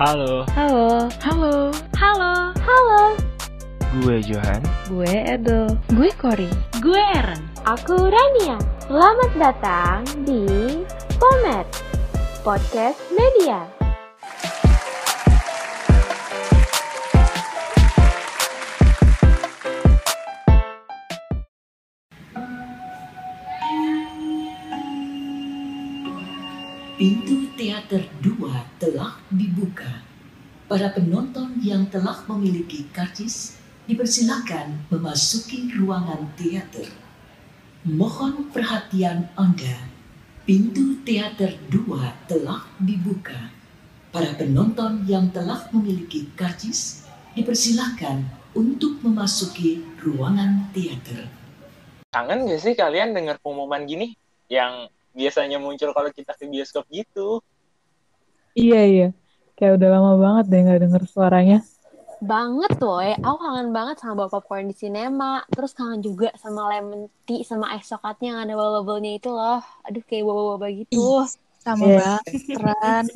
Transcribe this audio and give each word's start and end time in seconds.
Halo, 0.00 0.48
Halo, 0.56 1.12
Halo, 1.20 1.68
halo, 2.00 2.32
halo. 2.56 3.00
gue 4.00 4.16
Johan. 4.24 4.64
gue 4.88 5.12
Edo. 5.28 5.76
Gue 5.92 6.08
Kori. 6.16 6.48
gue 6.80 6.96
Eren. 7.20 7.36
Aku 7.68 8.08
Rania. 8.08 8.56
Selamat 8.88 9.30
datang 9.36 10.00
di 10.24 10.48
Pomet 11.20 11.68
Podcast 12.40 12.96
Media. 13.12 13.68
Pintu 26.96 27.48
teater 27.56 28.04
2 28.20 28.29
telah 28.78 29.20
dibuka. 29.30 30.02
Para 30.70 30.94
penonton 30.94 31.58
yang 31.60 31.90
telah 31.90 32.22
memiliki 32.30 32.86
karcis 32.94 33.58
dipersilakan 33.90 34.86
memasuki 34.86 35.66
ruangan 35.74 36.30
teater. 36.38 36.86
Mohon 37.82 38.52
perhatian 38.54 39.26
Anda. 39.34 39.90
Pintu 40.46 41.02
teater 41.02 41.58
2 41.74 42.30
telah 42.30 42.62
dibuka. 42.78 43.50
Para 44.14 44.30
penonton 44.38 45.06
yang 45.10 45.30
telah 45.34 45.66
memiliki 45.74 46.30
karcis 46.38 47.06
dipersilakan 47.34 48.26
untuk 48.54 48.98
memasuki 49.02 49.82
ruangan 50.02 50.70
teater. 50.74 51.30
Kangen 52.10 52.50
gak 52.50 52.60
sih 52.62 52.74
kalian 52.74 53.14
dengar 53.14 53.38
pengumuman 53.38 53.86
gini 53.86 54.18
yang 54.50 54.90
biasanya 55.14 55.62
muncul 55.62 55.94
kalau 55.94 56.10
kita 56.10 56.34
ke 56.34 56.50
bioskop 56.50 56.86
gitu? 56.90 57.38
Iya 58.56 58.80
iya, 58.86 59.06
kayak 59.56 59.78
udah 59.78 59.88
lama 59.94 60.12
banget 60.18 60.44
deh 60.50 60.60
nggak 60.66 60.80
denger 60.82 61.02
suaranya. 61.06 61.58
Banget 62.20 62.76
woy, 62.84 63.16
aku 63.16 63.36
kangen 63.40 63.72
banget 63.72 63.96
sama 63.96 64.12
bawa 64.20 64.28
popcorn 64.28 64.68
di 64.68 64.76
sinema. 64.76 65.40
Terus 65.48 65.72
kangen 65.72 66.04
juga 66.04 66.28
sama 66.36 66.68
lemon 66.68 67.08
tea 67.24 67.40
sama 67.46 67.72
ice 67.80 67.88
coklatnya 67.88 68.36
yang 68.36 68.40
ada 68.44 68.52
bubble-bubble-nya 68.60 69.12
itu 69.16 69.28
loh. 69.32 69.64
Aduh 69.88 70.04
kayak 70.04 70.24
boba-boba 70.28 70.66
gitu. 70.68 70.92
Ih, 71.00 71.24
sama 71.64 71.84
Iya. 71.88 71.96
banget, 71.96 72.42
Ran. 72.60 73.06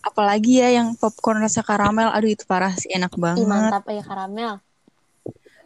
Apalagi 0.00 0.64
ya 0.64 0.68
yang 0.80 0.96
popcorn 0.96 1.44
rasa 1.44 1.60
karamel, 1.60 2.08
aduh 2.08 2.30
itu 2.32 2.48
parah 2.48 2.72
sih, 2.72 2.88
enak 2.88 3.12
Ih 3.12 3.20
banget. 3.20 3.44
mantap 3.44 3.84
ya 3.92 4.00
karamel. 4.00 4.54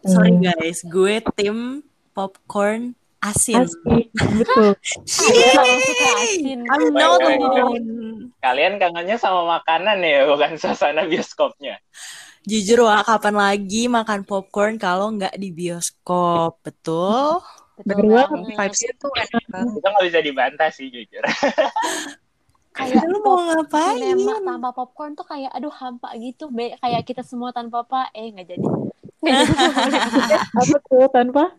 Sorry 0.03 0.35
Hmm. 0.35 0.43
guys, 0.43 0.83
gue 0.83 1.23
tim 1.39 1.87
popcorn 2.11 2.99
asin. 3.23 3.63
Asik, 3.63 4.07
betul. 4.35 4.75
Kalau 5.55 5.77
suka 5.81 6.09
asin. 6.21 6.59
I'm 6.67 6.85
not 6.93 7.23
Wait, 7.23 7.39
wait, 7.39 7.63
wait. 7.65 7.83
alone. 7.83 7.87
Kalian 8.39 8.77
kangennya 8.77 9.17
sama 9.17 9.47
makanan 9.59 10.03
ya, 10.03 10.27
bukan 10.31 10.59
suasana 10.59 11.07
bioskopnya. 11.07 11.79
Jujur 12.43 12.83
wah, 12.83 13.07
kapan 13.07 13.39
lagi 13.39 13.87
makan 13.87 14.27
popcorn 14.27 14.75
kalau 14.75 15.15
nggak 15.15 15.39
di 15.39 15.55
bioskop, 15.55 16.59
betul? 16.61 17.39
Betul. 17.79 18.19
Vibes-nya 18.51 18.93
tuh 18.99 19.11
enak. 19.15 19.43
Itu 19.73 19.87
nggak 19.87 20.05
bisa 20.11 20.21
dibantah 20.21 20.69
sih 20.69 20.91
jujur. 20.91 21.23
Kayak 22.73 23.05
Lu 23.05 23.21
mau 23.21 23.37
ngapain? 23.37 24.01
sinema 24.01 24.41
tanpa 24.41 24.73
popcorn 24.73 25.13
tuh 25.13 25.29
kayak 25.29 25.53
aduh 25.53 25.69
hampa 25.71 26.09
gitu. 26.17 26.49
Be 26.49 26.73
kayak 26.81 27.05
kita 27.05 27.21
semua 27.21 27.53
tanpa 27.53 27.85
apa? 27.85 28.09
Eh 28.17 28.33
nggak 28.33 28.49
jadi. 28.49 28.69
Nggak 29.21 29.37
jadi 29.45 30.37
Apa 30.57 30.77
tuh 30.83 31.05
tanpa? 31.13 31.53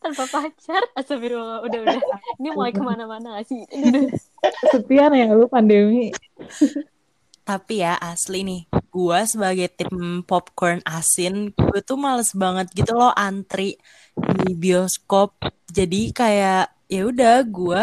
Tanpa 0.00 0.24
pacar. 0.26 0.82
Astagfirullah. 0.96 1.60
Udah 1.62 1.78
udah. 1.84 2.00
Ini 2.40 2.48
mulai 2.56 2.72
ke 2.72 2.82
mana-mana 2.82 3.38
sih? 3.44 3.62
Aduh. 3.68 4.08
Kesepian 4.40 5.12
ya 5.12 5.30
lu 5.36 5.46
pandemi. 5.46 6.10
Tapi 7.44 7.82
ya 7.82 7.98
asli 7.98 8.46
nih, 8.46 8.62
gue 8.70 9.18
sebagai 9.26 9.68
tim 9.74 10.22
popcorn 10.22 10.80
asin, 10.86 11.50
gue 11.50 11.80
tuh 11.82 11.98
males 11.98 12.30
banget 12.32 12.70
gitu 12.72 12.94
loh 12.94 13.10
antri 13.12 13.76
di 14.14 14.54
bioskop. 14.54 15.34
Jadi 15.66 16.14
kayak 16.14 16.72
ya 16.90 17.02
udah 17.06 17.42
gue 17.46 17.82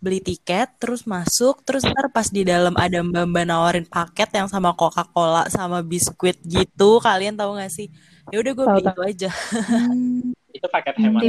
beli 0.00 0.18
tiket 0.24 0.80
terus 0.80 1.04
masuk 1.04 1.60
terus 1.60 1.84
ntar 1.84 2.08
pas 2.08 2.24
di 2.32 2.40
dalam 2.40 2.72
ada 2.80 3.04
mbak-mbak 3.04 3.44
nawarin 3.44 3.84
paket 3.84 4.32
yang 4.32 4.48
sama 4.48 4.72
Coca-Cola 4.72 5.52
sama 5.52 5.84
biskuit 5.84 6.40
gitu 6.40 7.04
kalian 7.04 7.36
tahu 7.36 7.60
gak 7.60 7.68
sih 7.68 7.92
ya 8.32 8.40
udah 8.40 8.52
gue 8.56 8.64
beli 8.64 8.84
itu 8.88 9.02
aja 9.04 9.30
Hmm, 9.68 10.32
Itu 10.50 10.66
paket 10.66 10.96
hemat. 10.98 11.22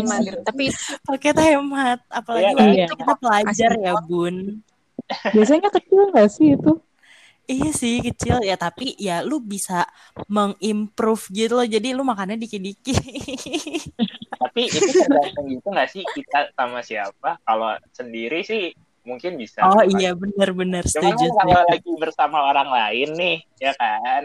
Tapi 0.43 0.65
paket 1.07 1.37
hemat 1.37 1.99
apalagi 2.09 2.51
Iya, 2.51 2.57
waktu 2.57 2.75
iya. 2.75 2.85
itu 2.85 2.93
kita 2.97 3.13
pelajar 3.17 3.71
Asli. 3.71 3.85
ya 3.85 3.93
bun 3.97 4.35
Biasanya 5.35 5.69
kecil 5.69 6.01
nggak 6.11 6.29
sih 6.31 6.55
itu? 6.55 6.71
Iya 7.45 7.69
sih 7.75 7.99
kecil 7.99 8.39
ya 8.47 8.55
tapi 8.55 8.95
ya 8.95 9.19
lu 9.27 9.43
bisa 9.43 9.83
mengimprove 10.31 11.27
gitu 11.35 11.59
loh 11.59 11.67
jadi 11.67 11.91
lu 11.91 12.05
makannya 12.07 12.39
dikit-dikit. 12.39 12.95
Tapi 14.41 14.61
itu 14.67 14.79
tergantung 14.95 15.45
gitu 15.51 15.67
nggak 15.67 15.89
sih 15.91 16.03
kita 16.15 16.49
sama 16.55 16.79
siapa? 16.79 17.38
Kalau 17.43 17.75
sendiri 17.91 18.39
sih 18.41 18.71
mungkin 19.01 19.35
bisa. 19.35 19.65
oh 19.65 19.81
iya 19.97 20.13
benar-benar 20.13 20.85
setuju. 20.85 21.27
kan 21.33 21.49
kalau 21.49 21.61
lagi 21.67 21.91
bersama 21.97 22.38
orang 22.45 22.69
lain 22.69 23.09
nih, 23.17 23.38
ya 23.57 23.73
kan, 23.75 24.23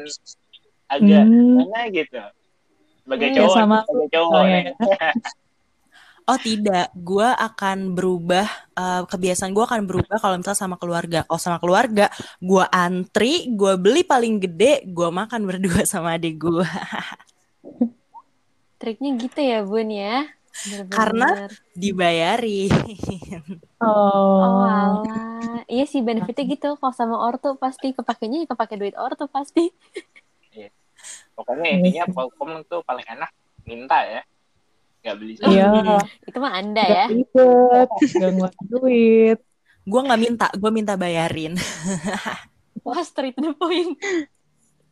agak 0.86 1.24
Hmm, 1.24 1.64
mana 1.64 1.80
gitu. 1.90 2.20
Sebagai 3.06 3.28
Hmm, 3.30 3.36
cowok, 3.38 3.54
sama 3.54 3.76
sebagai 3.86 4.10
cowok. 4.12 4.32
soalnya 4.34 4.58
ya. 4.58 4.72
Oh 6.26 6.34
tidak, 6.42 6.90
gua 6.98 7.38
akan 7.38 7.94
berubah 7.94 8.50
eh, 8.74 9.02
kebiasaan 9.06 9.54
gua 9.54 9.70
akan 9.70 9.86
berubah 9.86 10.18
kalau 10.18 10.34
misalnya 10.34 10.58
sama 10.58 10.74
keluarga. 10.74 11.22
Kalau 11.22 11.38
sama 11.38 11.62
keluarga, 11.62 12.10
gua 12.42 12.66
antri, 12.66 13.46
gua 13.54 13.78
beli 13.78 14.02
paling 14.02 14.42
gede, 14.42 14.82
gua 14.90 15.14
makan 15.14 15.46
berdua 15.46 15.86
sama 15.92 16.18
adik 16.18 16.42
gua. 16.42 16.66
Triknya 18.82 19.14
gitu 19.22 19.38
ya 19.38 19.62
Bun 19.62 19.86
ya. 19.86 20.26
Bener-bener. 20.66 20.90
Karena 20.90 21.28
dibayari. 21.78 22.74
Oh 23.78 23.86
Oh. 23.86 25.06
Iya 25.68 25.84
sih 25.86 26.02
benefitnya 26.02 26.42
gitu. 26.48 26.74
Kalau 26.74 26.90
sama 26.90 27.22
ortu 27.22 27.54
pasti 27.54 27.94
kepakainya 27.94 28.42
ya 28.42 28.46
kepake 28.50 28.74
duit 28.74 28.98
ortu 28.98 29.30
pasti. 29.30 29.70
Pokoknya 31.36 31.68
intinya 31.76 32.04
Qualcomm 32.08 32.64
tuh 32.64 32.80
paling 32.82 33.04
enak 33.04 33.30
minta 33.68 34.00
ya. 34.02 34.22
Nggak 35.04 35.16
beli 35.20 35.34
iya. 35.46 36.00
Itu 36.24 36.38
mah 36.40 36.52
anda 36.56 36.82
Gak 36.82 36.96
ya. 36.96 37.06
ribet, 37.12 37.88
gak 38.16 38.30
ngeluarin 38.32 38.64
duit. 38.66 39.38
Gua 39.86 40.00
nggak 40.02 40.20
minta, 40.20 40.46
gua 40.58 40.70
minta 40.74 40.98
bayarin. 40.98 41.54
Wah 42.86 43.02
straight 43.04 43.36
the 43.38 43.54
point. 43.54 43.94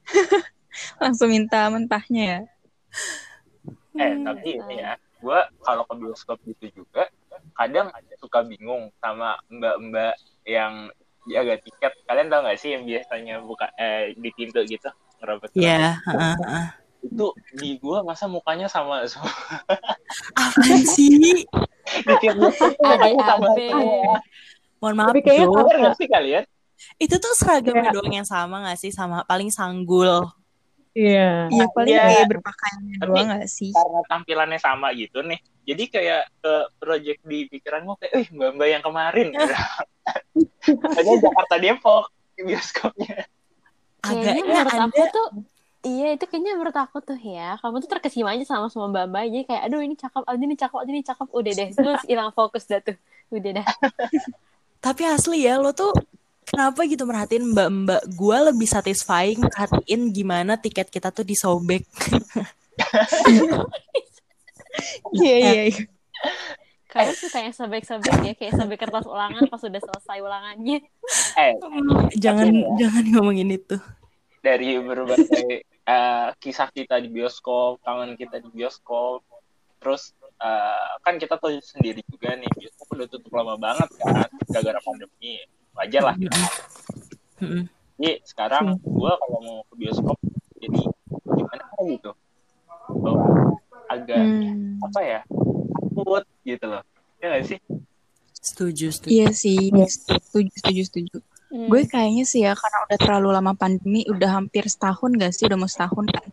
langsung 1.02 1.30
minta 1.30 1.66
mentahnya 1.70 2.22
ya. 2.22 2.40
Eh, 3.94 4.10
Hmm, 4.10 4.26
tapi 4.26 4.58
ini 4.58 4.82
ya, 4.82 4.98
gue 5.22 5.38
kalau 5.62 5.86
ke 5.86 5.94
bioskop 6.02 6.38
gitu 6.50 6.82
juga, 6.82 7.06
kadang 7.54 7.94
suka 8.18 8.42
bingung 8.42 8.90
sama 8.98 9.38
mbak-mbak 9.46 10.18
yang 10.42 10.90
jaga 11.30 11.54
tiket. 11.62 11.92
Kalian 12.02 12.26
tau 12.26 12.42
gak 12.42 12.58
sih 12.58 12.74
yang 12.74 12.82
biasanya 12.82 13.38
buka 13.46 13.70
eh, 13.78 14.12
di 14.18 14.30
pintu 14.34 14.66
gitu, 14.66 14.90
ngerobot 15.24 15.48
Iya, 15.56 15.96
heeh, 16.04 16.34
heeh. 16.36 16.66
Itu 17.04 17.26
di 17.56 17.76
gue 17.76 17.98
masa 18.00 18.28
mukanya 18.28 18.68
sama 18.68 19.04
semua. 19.04 19.28
Apaan 20.40 20.84
sih? 20.84 21.44
Ade 22.04 22.28
mukanya 22.36 23.24
sama 23.24 23.48
semua. 23.52 24.20
Mohon 24.80 24.94
maaf, 25.00 25.08
Tapi 25.12 25.20
kayaknya 25.20 25.92
sih 25.96 26.08
kalian? 26.08 26.44
Itu 26.96 27.16
tuh 27.16 27.32
seragamnya 27.32 27.88
Kayak- 27.88 27.96
doang 27.96 28.12
yang 28.12 28.28
sama 28.28 28.64
gak 28.64 28.76
sih? 28.76 28.88
Sama 28.88 29.24
paling 29.24 29.48
sanggul. 29.48 30.28
Iya. 30.92 31.48
Iya 31.48 31.64
paling 31.72 31.92
Iya. 31.96 32.04
kayak 32.06 32.26
berpakaiannya 32.30 32.96
Tapi- 32.96 33.08
doang 33.08 33.26
gak 33.32 33.48
sih? 33.48 33.70
Karena 33.72 34.00
tampilannya 34.06 34.60
sama 34.60 34.92
gitu 34.92 35.20
nih. 35.20 35.40
Jadi 35.64 35.84
kayak 35.88 36.22
ke 36.38 36.54
project 36.76 37.20
di 37.24 37.48
pikiranmu 37.48 37.96
kayak, 37.96 38.12
eh 38.14 38.26
mbak-mbak 38.28 38.68
yang 38.68 38.82
kemarin. 38.84 39.28
Katanya 40.84 41.14
Jakarta 41.20 41.56
Depok 41.56 42.04
bioskopnya. 42.34 43.24
Kayaknya 44.14 44.30
Agaknya 44.30 44.42
menurut 44.46 44.80
aku 44.86 45.02
tuh 45.10 45.26
Iya 45.84 46.06
itu 46.16 46.24
kayaknya 46.24 46.52
menurut 46.56 46.76
aku 46.80 46.96
tuh 47.04 47.18
ya 47.20 47.60
Kamu 47.60 47.76
tuh 47.84 47.90
terkesima 47.92 48.32
aja 48.32 48.44
sama 48.48 48.72
semua 48.72 48.88
mbak-mbak 48.88 49.24
Jadi 49.28 49.44
kayak 49.44 49.62
aduh 49.68 49.80
ini 49.84 49.94
cakep, 49.98 50.22
aduh 50.24 50.42
ini 50.46 50.56
cakep, 50.56 50.78
aduh 50.80 50.92
ini 50.96 51.02
cakep 51.04 51.28
Udah 51.28 51.52
deh, 51.52 51.68
terus 51.76 52.00
hilang 52.08 52.30
fokus 52.32 52.64
dah 52.64 52.80
tuh 52.80 52.96
Udah 53.28 53.50
dah 53.60 53.66
Tapi 54.84 55.02
asli 55.08 55.48
ya, 55.48 55.56
lo 55.56 55.72
tuh 55.72 55.92
kenapa 56.44 56.84
gitu 56.84 57.08
merhatiin 57.08 57.56
mbak-mbak 57.56 58.04
gue 58.04 58.36
lebih 58.52 58.68
satisfying 58.68 59.40
merhatiin 59.40 60.12
gimana 60.12 60.60
tiket 60.60 60.92
kita 60.92 61.08
tuh 61.08 61.24
disobek. 61.24 61.88
Iya 65.14 65.36
iya. 65.38 65.62
iya. 65.70 65.84
Kamu 66.90 67.14
suka 67.14 67.38
yang 67.42 67.54
sobek-sobek 67.54 68.14
ya 68.26 68.34
Kayak 68.34 68.54
sobek 68.58 68.78
kertas 68.82 69.06
ulangan 69.06 69.46
pas 69.46 69.62
udah 69.62 69.82
selesai 69.82 70.18
ulangannya 70.18 70.78
Eh, 71.38 71.52
jangan 72.18 72.50
Tapi 72.50 72.58
ya. 72.58 72.70
jangan 72.86 73.04
ngomongin 73.14 73.54
itu. 73.54 73.78
Dari 74.44 74.76
berbagai 74.76 75.48
eh, 75.64 76.28
kisah 76.36 76.68
kita 76.68 77.00
di 77.00 77.08
bioskop, 77.08 77.80
kangen 77.80 78.12
kita 78.14 78.44
di 78.44 78.52
bioskop, 78.52 79.24
terus 79.80 80.12
eh, 80.36 80.92
kan 81.00 81.16
kita 81.16 81.40
tahu 81.40 81.56
sendiri 81.64 82.04
juga 82.04 82.36
nih 82.36 82.48
bioskop 82.52 82.86
udah 82.92 83.06
tutup 83.08 83.32
lama 83.32 83.56
banget 83.56 83.88
kan 83.96 84.28
gara-gara 84.52 84.80
pandemi 84.84 85.40
wajar 85.72 86.02
lah 86.04 86.14
gitu. 86.20 86.36
Mm-mm. 87.40 87.64
Jadi 87.96 88.12
sekarang 88.28 88.76
gue 88.76 89.12
kalau 89.16 89.38
mau 89.40 89.58
ke 89.64 89.74
bioskop 89.80 90.18
jadi 90.60 90.80
gimana 91.24 91.64
gitu 91.88 92.12
bahwa 93.00 93.56
agak 93.88 94.20
Hmm. 94.24 94.80
apa 94.82 95.00
ya 95.00 95.20
takut 95.94 96.24
gitu 96.42 96.64
loh 96.66 96.82
ya 97.20 97.26
gak 97.32 97.46
sih 97.48 97.58
Setuju, 98.44 98.92
setuju. 98.92 99.08
Iya 99.08 99.28
sih, 99.32 99.56
setuju, 99.88 100.52
setuju, 100.52 100.82
setuju. 100.84 101.16
Hmm. 101.54 101.70
Gue 101.70 101.86
kayaknya 101.86 102.26
sih 102.26 102.42
ya 102.42 102.58
karena 102.58 102.78
udah 102.90 102.98
terlalu 102.98 103.28
lama 103.30 103.52
pandemi, 103.54 104.02
udah 104.10 104.42
hampir 104.42 104.66
setahun 104.66 105.14
gak 105.14 105.30
sih? 105.30 105.46
Udah 105.46 105.54
mau 105.54 105.70
setahun 105.70 106.10
kan 106.10 106.26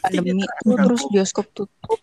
pandemi 0.00 0.48
tuh 0.64 0.80
terus 0.80 1.02
bioskop 1.12 1.46
tutup. 1.52 2.00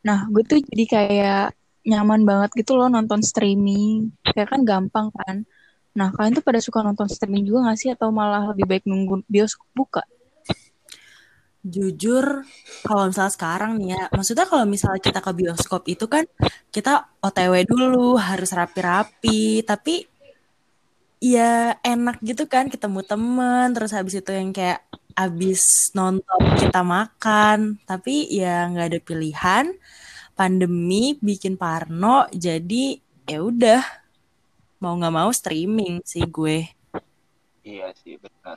Nah, 0.00 0.24
gue 0.32 0.40
tuh 0.48 0.64
jadi 0.64 0.84
kayak 0.88 1.44
nyaman 1.84 2.24
banget 2.24 2.56
gitu 2.56 2.72
loh 2.80 2.88
nonton 2.88 3.20
streaming. 3.20 4.16
Kayak 4.24 4.48
kan 4.48 4.60
gampang 4.64 5.12
kan. 5.12 5.44
Nah, 5.92 6.08
kalian 6.16 6.40
tuh 6.40 6.44
pada 6.44 6.56
suka 6.56 6.80
nonton 6.80 7.04
streaming 7.04 7.44
juga 7.44 7.68
gak 7.68 7.84
sih? 7.84 7.92
Atau 7.92 8.08
malah 8.08 8.48
lebih 8.48 8.64
baik 8.64 8.88
nunggu 8.88 9.20
bioskop 9.28 9.68
buka? 9.76 10.00
Jujur, 11.66 12.48
kalau 12.80 13.12
misalnya 13.12 13.32
sekarang 13.34 13.76
nih 13.76 13.88
ya, 13.92 14.02
maksudnya 14.08 14.46
kalau 14.48 14.64
misalnya 14.64 15.02
kita 15.02 15.20
ke 15.20 15.32
bioskop 15.36 15.82
itu 15.90 16.06
kan 16.08 16.24
kita 16.72 17.12
OTW 17.20 17.66
dulu, 17.66 18.14
harus 18.16 18.54
rapi-rapi, 18.54 19.66
tapi 19.66 20.15
ya 21.34 21.50
enak 21.92 22.16
gitu 22.28 22.44
kan 22.52 22.64
ketemu 22.72 23.00
temen, 23.10 23.66
terus 23.74 23.92
habis 23.96 24.14
itu 24.20 24.30
yang 24.38 24.50
kayak 24.58 24.80
habis 25.20 25.62
nonton 25.98 26.42
kita 26.60 26.80
makan, 26.94 27.58
tapi 27.88 28.12
ya 28.40 28.68
nggak 28.70 28.86
ada 28.90 29.00
pilihan, 29.08 29.64
pandemi 30.38 31.02
bikin 31.28 31.54
parno, 31.62 32.28
jadi 32.46 33.00
ya 33.30 33.38
udah 33.50 33.82
mau 34.82 34.94
nggak 34.98 35.14
mau 35.18 35.30
streaming 35.40 35.94
sih 36.12 36.24
gue. 36.36 36.58
iya 37.66 37.86
sih 38.00 38.14
benar 38.22 38.56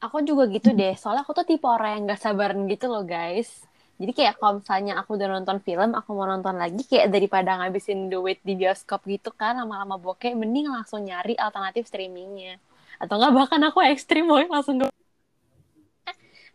Aku 0.00 0.24
juga 0.24 0.48
gitu 0.48 0.72
deh, 0.72 0.96
soalnya 0.96 1.22
aku 1.28 1.36
tuh 1.36 1.44
tipe 1.44 1.68
orang 1.68 1.90
yang 1.92 2.02
gak 2.08 2.24
sabaran 2.24 2.64
gitu 2.72 2.88
loh 2.88 3.04
guys. 3.04 3.68
Jadi 4.00 4.16
kayak 4.16 4.40
kalau 4.40 4.64
misalnya 4.64 4.96
aku 4.96 5.20
udah 5.20 5.28
nonton 5.28 5.60
film, 5.60 5.92
aku 5.92 6.16
mau 6.16 6.24
nonton 6.24 6.56
lagi 6.56 6.80
kayak 6.88 7.12
daripada 7.12 7.60
ngabisin 7.60 8.08
duit 8.08 8.40
di 8.40 8.56
bioskop 8.56 9.04
gitu 9.04 9.28
kan, 9.28 9.60
lama-lama 9.60 10.00
bokeh, 10.00 10.32
mending 10.32 10.72
langsung 10.72 11.04
nyari 11.04 11.36
alternatif 11.36 11.84
streamingnya. 11.84 12.56
Atau 12.96 13.20
enggak 13.20 13.36
bahkan 13.36 13.60
aku 13.60 13.84
ekstrim 13.84 14.24
boy, 14.24 14.48
langsung 14.48 14.80
gue. 14.80 14.88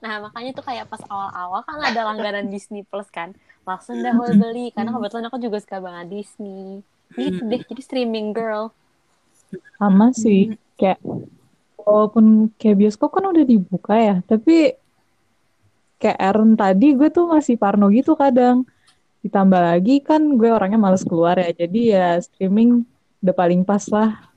Nah 0.01 0.25
makanya 0.25 0.57
tuh 0.57 0.65
kayak 0.65 0.89
pas 0.89 1.05
awal-awal 1.05 1.61
kan 1.61 1.77
ada 1.85 2.01
langganan 2.09 2.49
Disney 2.49 2.81
Plus 2.81 3.05
kan, 3.13 3.37
langsung 3.61 4.01
dah 4.01 4.17
gue 4.17 4.33
beli 4.41 4.73
karena 4.73 4.89
kebetulan 4.89 5.29
aku 5.29 5.37
juga 5.37 5.61
suka 5.61 5.77
banget 5.77 6.05
Disney. 6.17 6.81
Gitu 7.13 7.45
deh, 7.45 7.61
jadi 7.61 7.81
streaming 7.85 8.33
girl. 8.33 8.73
Sama 9.77 10.09
sih, 10.17 10.57
kayak 10.81 10.97
walaupun 11.77 12.49
kayak 12.57 12.81
bioskop 12.81 13.13
kan 13.13 13.29
udah 13.29 13.45
dibuka 13.45 13.93
ya, 13.93 14.15
tapi 14.25 14.73
kayak 16.05 16.21
Aaron 16.21 16.53
tadi 16.53 16.93
gue 16.93 17.09
tuh 17.09 17.25
masih 17.33 17.57
parno 17.57 17.89
gitu 17.89 18.13
kadang. 18.13 18.61
Ditambah 19.25 19.57
lagi 19.57 20.05
kan 20.05 20.21
gue 20.37 20.53
orangnya 20.53 20.77
males 20.77 21.01
keluar 21.01 21.33
ya, 21.41 21.49
jadi 21.49 21.81
ya 21.81 22.07
streaming 22.21 22.85
udah 23.25 23.33
paling 23.33 23.65
pas 23.65 23.81
lah. 23.89 24.29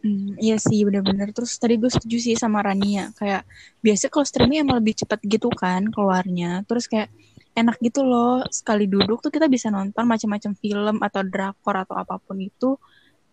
Hmm, 0.00 0.32
iya 0.40 0.56
sih 0.56 0.80
bener-bener. 0.80 1.28
Terus 1.36 1.60
tadi 1.60 1.76
gue 1.76 1.92
setuju 1.92 2.16
sih 2.16 2.36
sama 2.40 2.64
Rania. 2.64 3.12
Kayak 3.20 3.44
biasa 3.84 4.08
kalau 4.08 4.24
streaming 4.24 4.64
emang 4.64 4.80
lebih 4.80 4.96
cepat 5.04 5.20
gitu 5.28 5.52
kan 5.52 5.92
keluarnya. 5.92 6.64
Terus 6.64 6.88
kayak 6.88 7.12
enak 7.52 7.76
gitu 7.84 8.00
loh. 8.00 8.44
Sekali 8.48 8.88
duduk 8.88 9.20
tuh 9.20 9.28
kita 9.28 9.44
bisa 9.44 9.68
nonton 9.68 10.08
macam-macam 10.08 10.52
film 10.56 10.96
atau 11.04 11.20
drakor 11.24 11.76
atau 11.84 12.00
apa 12.00 12.16
pun 12.20 12.40
itu. 12.40 12.80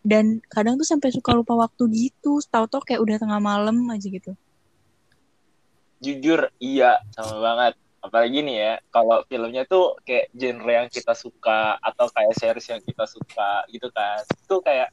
Dan 0.04 0.44
kadang 0.48 0.76
tuh 0.76 0.88
sampai 0.88 1.12
suka 1.12 1.36
lupa 1.36 1.56
waktu 1.56 1.88
gitu. 1.92 2.40
Tahu-tahu 2.44 2.84
kayak 2.84 3.00
udah 3.00 3.16
tengah 3.20 3.40
malam 3.40 3.88
aja 3.92 4.08
gitu. 4.08 4.36
Jujur 6.02 6.50
iya 6.58 7.00
sama 7.14 7.38
banget. 7.40 7.74
Apalagi 8.02 8.42
nih 8.42 8.58
ya 8.58 8.74
kalau 8.90 9.22
filmnya 9.30 9.64
tuh 9.70 9.94
kayak 10.02 10.34
genre 10.34 10.72
yang 10.74 10.90
kita 10.90 11.14
suka 11.14 11.78
atau 11.78 12.10
kayak 12.10 12.34
series 12.34 12.68
yang 12.74 12.82
kita 12.82 13.06
suka 13.06 13.62
gitu 13.70 13.88
kan. 13.94 14.26
Itu 14.42 14.60
kayak 14.66 14.90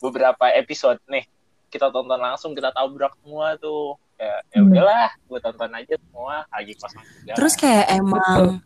beberapa 0.00 0.48
episode 0.56 0.96
nih 1.06 1.28
kita 1.68 1.92
tonton 1.92 2.16
langsung 2.16 2.56
kita 2.56 2.72
tabrak 2.72 3.12
semua 3.20 3.60
tuh. 3.60 4.00
Ya 4.16 4.40
ya 4.48 4.64
Hmm. 4.64 4.72
udahlah 4.72 5.12
gue 5.28 5.38
tonton 5.44 5.72
aja 5.76 5.94
semua 6.00 6.48
lagi 6.48 6.72
kosong 6.80 7.04
Terus 7.36 7.54
kayak 7.60 7.86
emang 8.00 8.64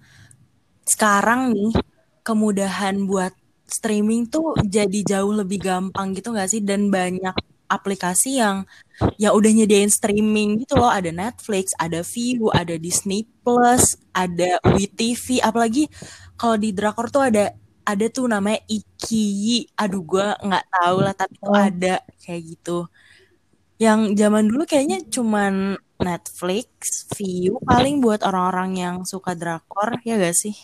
sekarang 0.86 1.50
nih 1.50 1.74
kemudahan 2.22 3.10
buat 3.10 3.34
streaming 3.66 4.30
tuh 4.30 4.54
jadi 4.62 5.02
jauh 5.02 5.34
lebih 5.34 5.58
gampang 5.58 6.14
gitu 6.14 6.30
gak 6.30 6.46
sih? 6.46 6.62
Dan 6.62 6.94
banyak 6.94 7.34
aplikasi 7.70 8.42
yang 8.42 8.66
ya 9.16 9.30
udah 9.32 9.50
nyediain 9.54 9.88
streaming 9.92 10.60
gitu 10.66 10.74
loh. 10.80 10.90
Ada 10.92 11.10
Netflix, 11.14 11.72
ada 11.78 12.02
Viu, 12.04 12.50
ada 12.52 12.74
Disney 12.76 13.24
Plus, 13.46 13.96
ada 14.12 14.58
WeTV. 14.66 15.40
Apalagi 15.40 15.86
kalau 16.36 16.56
di 16.60 16.70
drakor 16.76 17.08
tuh 17.14 17.24
ada 17.30 17.54
ada 17.86 18.06
tuh 18.12 18.26
namanya 18.30 18.60
Ikiyi. 18.68 19.72
Aduh 19.80 20.02
gua 20.04 20.36
nggak 20.42 20.64
tahu 20.74 20.96
lah 21.04 21.14
tapi 21.16 21.34
tuh 21.40 21.54
Oh. 21.54 21.56
ada 21.56 21.94
kayak 22.22 22.42
gitu. 22.58 22.78
Yang 23.80 24.00
zaman 24.20 24.44
dulu 24.50 24.62
kayaknya 24.68 24.98
cuman 25.08 25.76
Netflix, 26.00 27.06
Viu 27.16 27.60
paling 27.64 28.00
buat 28.04 28.20
orang-orang 28.24 28.70
yang 28.80 28.96
suka 29.08 29.32
drakor 29.36 30.00
ya 30.04 30.16
gak 30.20 30.36
sih? 30.36 30.56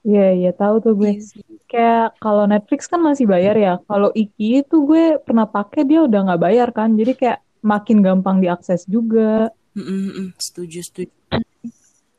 Iya, 0.00 0.26
iya 0.32 0.50
tahu 0.56 0.80
tuh 0.80 0.92
gue. 0.96 1.12
Iya 1.16 1.22
sih. 1.22 1.44
Kayak 1.70 2.18
kalau 2.18 2.44
Netflix 2.48 2.88
kan 2.88 3.00
masih 3.04 3.28
bayar 3.28 3.54
ya. 3.54 3.74
Kalau 3.84 4.10
Iki 4.10 4.64
itu 4.66 4.76
gue 4.88 5.20
pernah 5.20 5.46
pakai 5.46 5.84
dia 5.84 6.02
udah 6.02 6.20
nggak 6.26 6.42
bayar 6.42 6.68
kan. 6.72 6.96
Jadi 6.96 7.12
kayak 7.14 7.38
makin 7.60 8.00
gampang 8.00 8.40
diakses 8.40 8.88
juga. 8.88 9.52
Mm-mm-mm, 9.76 10.34
setuju 10.40 10.82
setuju. 10.82 11.12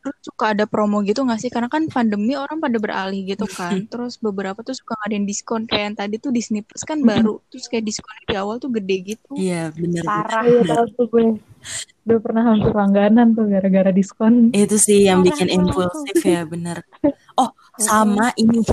Terus 0.01 0.17
suka 0.25 0.57
ada 0.57 0.65
promo 0.65 1.05
gitu 1.05 1.21
gak 1.21 1.37
sih? 1.37 1.53
Karena 1.53 1.69
kan 1.69 1.85
pandemi 1.85 2.33
orang 2.33 2.57
pada 2.57 2.77
beralih 2.81 3.21
gitu 3.21 3.45
kan. 3.45 3.85
Terus 3.91 4.17
beberapa 4.17 4.57
tuh 4.65 4.73
suka 4.73 4.97
ngadain 4.97 5.29
diskon. 5.29 5.69
Kayak 5.69 5.83
yang 5.93 5.97
tadi 5.97 6.15
tuh 6.17 6.31
Disney 6.33 6.65
Plus 6.65 6.81
kan 6.81 7.05
baru. 7.05 7.37
Terus 7.53 7.69
kayak 7.69 7.85
diskonnya 7.85 8.23
di 8.25 8.35
awal 8.37 8.57
tuh 8.57 8.73
gede 8.73 8.97
gitu. 9.13 9.33
Iya 9.37 9.69
bener 9.77 10.01
Parah. 10.01 10.41
Iya 10.45 10.61
tahu 10.65 10.85
tuh 10.97 11.05
gue. 11.05 11.27
Udah 12.07 12.19
pernah 12.19 12.43
hampir 12.53 12.73
langganan 12.73 13.37
tuh 13.37 13.45
gara-gara 13.47 13.91
diskon. 13.93 14.49
Itu 14.51 14.77
sih 14.81 15.05
yang 15.05 15.21
Parah 15.21 15.27
bikin 15.33 15.47
impulsif 15.53 16.17
ya 16.25 16.41
bener. 16.45 16.81
Oh 17.37 17.53
sama 17.87 18.33
ini 18.35 18.65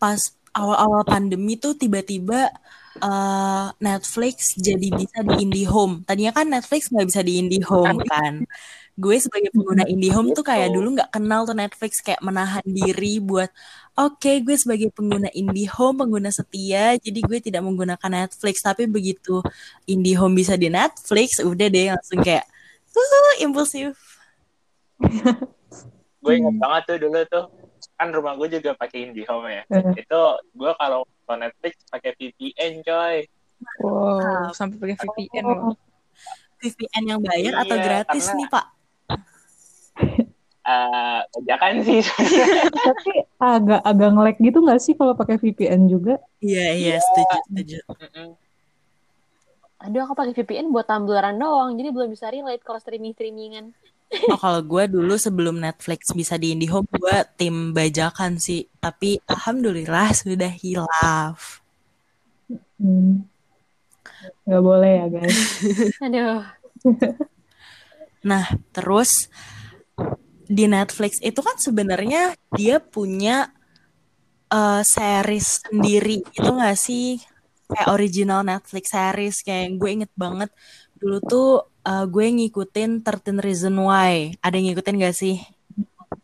pas 0.00 0.18
awal-awal 0.56 1.06
pandemi 1.06 1.54
tuh 1.60 1.78
tiba-tiba 1.78 2.50
eh, 2.98 3.66
Netflix 3.78 4.56
jadi 4.58 4.88
bisa 4.90 5.22
di 5.22 5.34
IndiHome. 5.44 6.02
Tadinya 6.08 6.32
kan 6.34 6.46
Netflix 6.50 6.90
nggak 6.90 7.06
bisa 7.06 7.20
di 7.22 7.32
IndiHome 7.38 8.00
kan. 8.08 8.44
Gue 9.00 9.16
sebagai 9.16 9.48
pengguna 9.48 9.84
IndiHome 9.84 10.30
tuh 10.30 10.44
kayak 10.44 10.70
dulu 10.70 10.92
nggak 10.92 11.08
kenal 11.10 11.42
tuh 11.42 11.56
Netflix 11.56 11.98
kayak 11.98 12.20
menahan 12.20 12.60
diri 12.62 13.16
buat 13.18 13.48
oke 13.96 14.32
gue 14.40 14.52
sebagai 14.54 14.92
pengguna 14.92 15.32
IndiHome 15.32 15.96
pengguna 15.98 16.28
setia 16.28 16.94
jadi 16.96 17.16
gue 17.18 17.38
tidak 17.40 17.64
menggunakan 17.64 17.96
Netflix 18.20 18.60
tapi 18.60 18.84
begitu 18.84 19.40
IndiHome 19.84 20.36
bisa 20.36 20.52
di 20.54 20.68
Netflix 20.68 21.40
udah 21.40 21.66
deh 21.66 21.88
langsung 21.88 22.20
kayak 22.20 22.44
uh, 22.92 23.34
impulsif. 23.40 23.96
gue 26.20 26.32
inget 26.34 26.54
banget 26.54 26.82
tuh 26.86 26.98
dulu 27.00 27.18
tuh 27.24 27.44
kan 27.96 28.12
rumah 28.12 28.36
gue 28.36 28.48
juga 28.52 28.76
pakai 28.76 29.08
IndiHome 29.08 29.48
ya 29.50 29.62
Eh. 29.70 29.96
itu 29.96 30.20
gue 30.52 30.70
kalau 30.76 31.08
nonton 31.24 31.38
Netflix 31.40 31.72
pakai 31.88 32.12
VPN 32.14 32.84
coy 32.84 33.16
Wow, 33.80 34.52
sampai 34.52 34.76
pakai 34.76 34.96
VPN 34.98 35.44
loh. 35.44 35.76
VPN 36.56 37.04
yang 37.06 37.20
bayar 37.20 37.60
atau 37.60 37.76
Iya, 37.76 37.84
gratis 37.84 38.24
karena- 38.24 38.36
nih 38.36 38.48
Pak? 38.48 38.66
Eh, 40.60 41.20
kejakan 41.32 41.80
sih 41.80 42.04
Tapi 42.92 43.12
agak 43.40 43.80
agak 43.80 44.08
nge-lag 44.12 44.36
gitu 44.36 44.58
nggak 44.60 44.80
sih 44.84 44.92
kalau 44.92 45.16
pakai 45.16 45.40
VPN 45.40 45.88
juga? 45.88 46.20
Iya 46.44 46.76
iya 46.76 46.96
setuju 47.00 47.36
setuju. 47.48 47.78
Mm-mm. 47.88 48.28
Aduh, 49.80 50.04
aku 50.04 50.12
pakai 50.12 50.36
VPN 50.36 50.68
buat 50.68 50.84
tumbleran 50.84 51.40
doang, 51.40 51.72
jadi 51.72 51.88
belum 51.88 52.12
bisa 52.12 52.28
relate 52.28 52.60
kalau 52.60 52.76
streaming-streamingan. 52.76 53.72
Oh 54.28 54.36
kalau 54.36 54.60
gue 54.60 54.84
dulu 54.90 55.14
sebelum 55.16 55.56
Netflix 55.62 56.12
bisa 56.12 56.36
di 56.36 56.52
IndiHome 56.52 56.90
gue 56.92 57.16
tim 57.40 57.72
bajakan 57.72 58.36
sih. 58.36 58.66
Tapi 58.82 59.22
alhamdulillah 59.24 60.12
sudah 60.12 60.50
hilaf. 60.50 61.62
Hmm. 62.76 63.24
Nggak 64.44 64.62
boleh 64.66 64.92
ya 64.98 65.06
guys. 65.08 65.38
Aduh. 66.04 66.42
Nah 68.26 68.44
terus 68.74 69.30
di 70.50 70.66
Netflix 70.66 71.22
itu 71.22 71.38
kan 71.38 71.54
sebenarnya 71.54 72.34
dia 72.58 72.82
punya 72.82 73.54
eh, 74.50 74.82
series 74.82 75.62
sendiri 75.62 76.26
itu 76.26 76.50
gak 76.50 76.74
sih 76.74 77.22
kayak 77.70 77.86
original 77.86 78.42
Netflix 78.42 78.90
series 78.90 79.46
kayak 79.46 79.78
gue 79.78 79.90
inget 80.02 80.12
banget 80.18 80.50
dulu 80.98 81.22
tuh 81.22 81.50
eh, 81.86 82.04
gue 82.10 82.26
ngikutin 82.26 83.06
13 83.06 83.38
Reason 83.38 83.74
Why 83.78 84.34
ada 84.42 84.54
yang 84.58 84.74
ngikutin 84.74 84.96
gak 84.98 85.14
sih? 85.16 85.38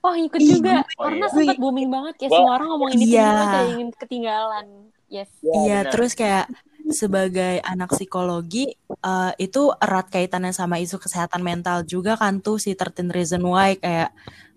Oh, 0.03 0.15
ikut 0.15 0.39
juga. 0.39 0.87
oh 0.99 1.07
Karena 1.07 1.27
iya. 1.27 1.35
sempat 1.35 1.59
booming 1.59 1.91
banget 1.91 2.15
kayak 2.19 2.31
Wah. 2.31 2.39
semua 2.39 2.53
orang 2.59 2.69
ngomongin 2.75 2.99
itu 3.03 3.15
Iya. 3.15 3.31
kayak 3.31 3.69
ingin 3.75 3.89
ketinggalan. 3.95 4.67
Yes. 5.07 5.31
Iya, 5.43 5.79
benar. 5.83 5.93
terus 5.95 6.13
kayak 6.15 6.45
sebagai 6.91 7.59
anak 7.63 7.95
psikologi, 7.95 8.71
eh, 8.89 9.33
itu 9.43 9.73
erat 9.77 10.07
kaitannya 10.11 10.55
sama 10.55 10.79
isu 10.79 11.03
kesehatan 11.03 11.43
mental 11.43 11.83
juga 11.83 12.15
kan 12.15 12.39
tuh 12.39 12.59
si 12.63 12.75
13 12.79 13.11
Reason 13.11 13.43
Why 13.43 13.79
kayak 13.79 14.11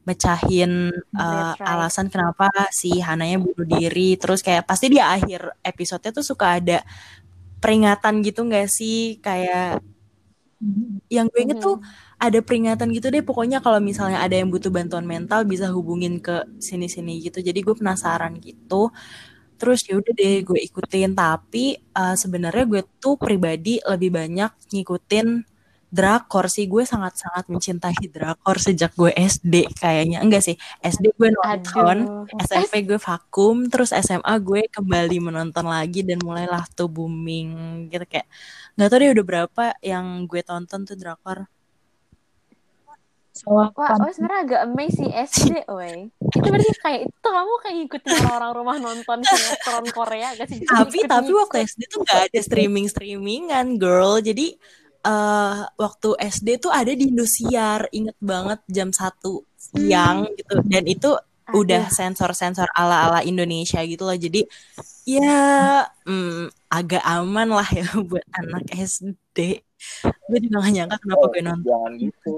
mecahin 0.07 0.89
That's 1.13 1.61
right. 1.61 1.69
alasan 1.69 2.09
kenapa 2.09 2.49
si 2.73 2.97
Hananya 2.97 3.37
bunuh 3.37 3.65
diri. 3.65 4.17
Terus 4.17 4.41
kayak 4.41 4.65
pasti 4.65 4.89
di 4.89 4.97
akhir 4.97 5.61
episodenya 5.61 6.15
tuh 6.15 6.25
suka 6.25 6.57
ada 6.57 6.81
peringatan 7.61 8.25
gitu 8.25 8.45
nggak 8.45 8.69
sih? 8.69 9.21
Kayak 9.21 9.85
yang 11.07 11.31
gue 11.31 11.39
inget 11.39 11.63
tuh 11.63 11.79
ada 12.19 12.43
peringatan 12.43 12.91
gitu 12.91 13.07
deh 13.07 13.23
pokoknya 13.23 13.63
kalau 13.63 13.79
misalnya 13.79 14.19
ada 14.19 14.35
yang 14.35 14.51
butuh 14.51 14.67
bantuan 14.67 15.07
mental 15.07 15.47
bisa 15.47 15.71
hubungin 15.71 16.19
ke 16.19 16.45
sini-sini 16.59 17.23
gitu. 17.23 17.39
Jadi 17.39 17.59
gue 17.63 17.75
penasaran 17.77 18.35
gitu 18.41 18.91
terus 19.59 19.83
ya 19.87 19.99
udah 19.99 20.13
deh 20.15 20.41
gue 20.47 20.59
ikutin. 20.67 21.11
Tapi 21.13 21.65
eh, 21.77 22.15
sebenarnya 22.15 22.63
gue 22.71 22.81
tuh 23.03 23.15
pribadi 23.19 23.83
lebih 23.83 24.09
banyak 24.15 24.51
ngikutin 24.73 25.27
drakor 25.91 26.45
sih. 26.47 26.65
Gue 26.71 26.83
sangat-sangat 26.87 27.51
mencintai 27.51 28.05
drakor 28.13 28.57
sejak 28.57 28.95
gue 28.95 29.11
SD 29.13 29.75
kayaknya. 29.77 30.23
Enggak 30.23 30.47
sih 30.47 30.55
SD 30.79 31.13
gue 31.19 31.29
nonton. 31.35 32.25
SMP 32.39 32.87
gue 32.87 32.99
vakum 33.01 33.67
terus 33.67 33.91
SMA 33.91 34.33
gue 34.39 34.61
kembali 34.71 35.17
menonton 35.19 35.65
lagi 35.67 36.01
dan 36.07 36.23
mulailah 36.23 36.63
tuh 36.71 36.87
booming 36.87 37.49
gitu. 37.91 38.05
Kayak 38.07 38.27
nggak 38.79 38.87
tahu 38.89 38.99
deh 39.03 39.11
udah 39.11 39.25
berapa 39.27 39.63
yang 39.83 40.05
gue 40.29 40.41
tonton 40.47 40.87
tuh 40.87 40.95
drakor 40.95 41.45
Salah 43.39 43.71
Wah, 43.71 43.95
oh 43.95 44.11
sebenarnya 44.11 44.41
agak 44.43 44.61
sih 44.91 45.07
SD, 45.07 45.63
woi. 45.71 46.11
Itu 46.11 46.47
berarti 46.51 46.71
kayak 46.83 47.01
itu 47.07 47.27
kamu 47.31 47.53
kayak 47.63 47.75
ngikutin 47.79 48.11
orang-orang 48.19 48.51
rumah 48.51 48.75
nonton 48.83 49.19
sinetron 49.23 49.85
Korea 49.95 50.35
gak 50.35 50.47
sih? 50.51 50.59
tapi 50.67 51.07
tapi 51.07 51.31
waktu 51.31 51.63
SD 51.63 51.81
tuh 51.87 52.03
nggak 52.03 52.21
ada 52.27 52.39
streaming 52.43 52.87
streamingan 52.91 53.79
girl. 53.79 54.19
Jadi 54.19 54.59
eh 54.99 55.59
waktu 55.79 56.09
SD 56.19 56.59
tuh 56.59 56.71
ada 56.75 56.91
di 56.91 57.07
Indosiar. 57.07 57.87
Inget 57.95 58.19
banget 58.19 58.59
jam 58.67 58.91
satu 58.91 59.47
siang 59.55 60.27
gitu. 60.35 60.59
Dan 60.67 60.83
itu 60.83 61.15
udah 61.49 61.87
sensor-sensor 61.87 62.67
ala-ala 62.75 63.23
Indonesia 63.23 63.79
gitu 63.87 64.03
loh. 64.03 64.19
Jadi 64.19 64.43
ya 65.07 65.87
mm, 66.03 66.51
agak 66.67 67.03
aman 67.07 67.55
lah 67.55 67.69
ya 67.71 67.87
buat 68.09 68.27
anak 68.35 68.67
SD 68.75 69.63
gue 70.29 70.39
juga 70.43 70.59
gak 70.59 70.73
nyangka 70.75 70.97
kenapa 70.99 71.25
gue 71.31 71.41
nonton. 71.41 71.63
jangan 71.65 71.91
gitu 71.97 72.35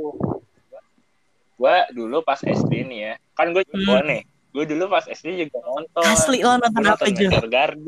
gue 1.61 1.75
dulu 1.93 2.17
pas 2.21 2.39
SD 2.39 2.73
nih 2.83 2.99
ya 2.99 3.13
kan 3.31 3.51
gue 3.51 3.61
jago 3.63 4.01
nih 4.01 4.25
gue 4.51 4.65
dulu 4.65 4.89
pas 4.89 5.05
SD 5.05 5.27
juga 5.39 5.61
nonton 5.61 6.01
Hmm. 6.01 6.11
asli 6.11 6.41
lo 6.41 6.57
nonton 6.57 6.73
gue 6.75 6.89
apa 6.89 7.05
nonton? 7.05 7.21
Meteor 7.21 7.47
Garden 7.47 7.79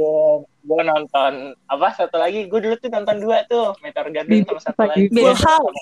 gue 0.63 0.81
nonton 0.85 1.33
apa 1.65 1.87
satu 1.91 2.15
lagi 2.15 2.45
gue 2.45 2.59
dulu 2.61 2.75
tuh 2.77 2.87
nonton 2.87 3.15
dua 3.17 3.37
tuh 3.43 3.73
Meteor 3.79 4.07
Garden 4.09 4.45
sama 4.45 4.61
satu 4.61 4.81
lagi 4.85 5.05
Full 5.07 5.17
Gue 5.17 5.33
House. 5.35 5.81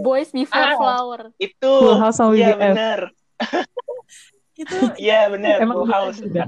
Boys 0.00 0.30
Before 0.30 0.58
Ah. 0.58 0.74
Flower. 0.74 1.20
itu 1.36 1.70
Full 1.76 1.98
House 1.98 2.16
sama 2.16 2.32
iya 2.32 2.48
BTS. 2.48 2.58
bener 2.58 3.00
itu 4.58 4.76
iya 4.98 5.20
bener 5.28 5.56
Full 5.60 5.70
bener 5.78 5.92
House 5.92 6.18
juga. 6.18 6.42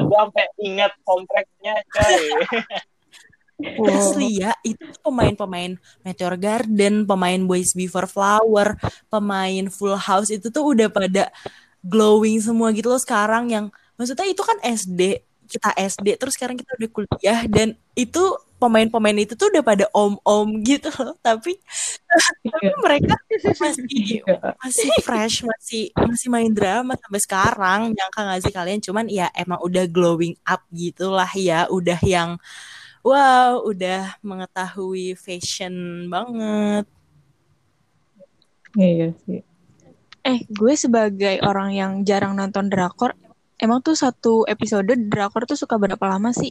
Gue 0.00 0.16
sampai 0.16 0.44
ingat 0.58 0.92
kompleknya 1.02 1.74
coy 1.86 2.24
Wow. 3.54 3.86
Asli 3.86 4.42
ya, 4.42 4.50
itu 4.66 4.82
pemain-pemain 4.98 5.78
Meteor 6.02 6.34
Garden, 6.34 7.06
pemain 7.06 7.38
Boys 7.46 7.70
Before 7.70 8.10
Flower, 8.10 8.74
pemain 9.06 9.70
Full 9.70 9.94
House 9.94 10.34
itu 10.34 10.50
tuh 10.50 10.74
udah 10.74 10.90
pada 10.90 11.30
glowing 11.86 12.42
semua 12.42 12.74
gitu 12.74 12.90
loh 12.90 12.98
sekarang 12.98 13.54
yang 13.54 13.66
maksudnya 13.94 14.26
itu 14.26 14.42
kan 14.42 14.58
SD, 14.58 15.22
kita 15.46 15.70
SD 15.76 16.18
terus 16.18 16.34
sekarang 16.34 16.58
kita 16.58 16.74
udah 16.74 16.88
kuliah 16.90 17.40
dan 17.46 17.78
itu 17.94 18.34
pemain-pemain 18.58 19.14
itu 19.22 19.36
tuh 19.36 19.52
udah 19.52 19.62
pada 19.62 19.84
om-om 19.94 20.48
gitu 20.64 20.88
loh, 20.98 21.14
tapi 21.22 21.54
tapi 22.42 22.74
mereka 22.82 23.14
masih 23.60 23.84
Iya. 23.86 24.24
masih 24.64 24.90
fresh, 25.04 25.36
masih 25.46 25.94
masih 25.94 26.28
main 26.32 26.50
drama 26.50 26.98
sampai 26.98 27.20
sekarang. 27.22 27.80
Nyangka 27.94 28.20
gak 28.24 28.40
sih 28.42 28.54
kalian? 28.54 28.80
Cuman 28.82 29.06
ya 29.06 29.28
emang 29.36 29.60
udah 29.62 29.84
glowing 29.86 30.34
up 30.42 30.64
gitulah 30.74 31.28
ya, 31.36 31.68
udah 31.70 32.00
yang 32.02 32.40
wow, 33.04 33.60
udah 33.62 34.16
mengetahui 34.24 35.12
fashion 35.14 36.08
banget. 36.08 36.88
Iya 38.74 39.14
sih. 39.22 39.44
Eh, 40.24 40.40
gue 40.48 40.74
sebagai 40.74 41.38
orang 41.44 41.76
yang 41.76 41.92
jarang 42.02 42.32
nonton 42.32 42.72
drakor, 42.72 43.12
emang 43.60 43.84
tuh 43.84 43.94
satu 43.94 44.48
episode 44.48 44.88
drakor 44.88 45.44
tuh 45.44 45.54
suka 45.54 45.76
berapa 45.76 46.00
lama 46.00 46.32
sih? 46.32 46.50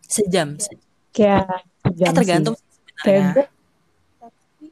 Sejam. 0.00 0.56
se- 0.56 0.80
Kayak 1.12 1.66
sejam 1.84 2.06
Eh 2.10 2.16
tergantung 2.16 2.56
sih. 2.56 2.66
Kayak 3.00 3.52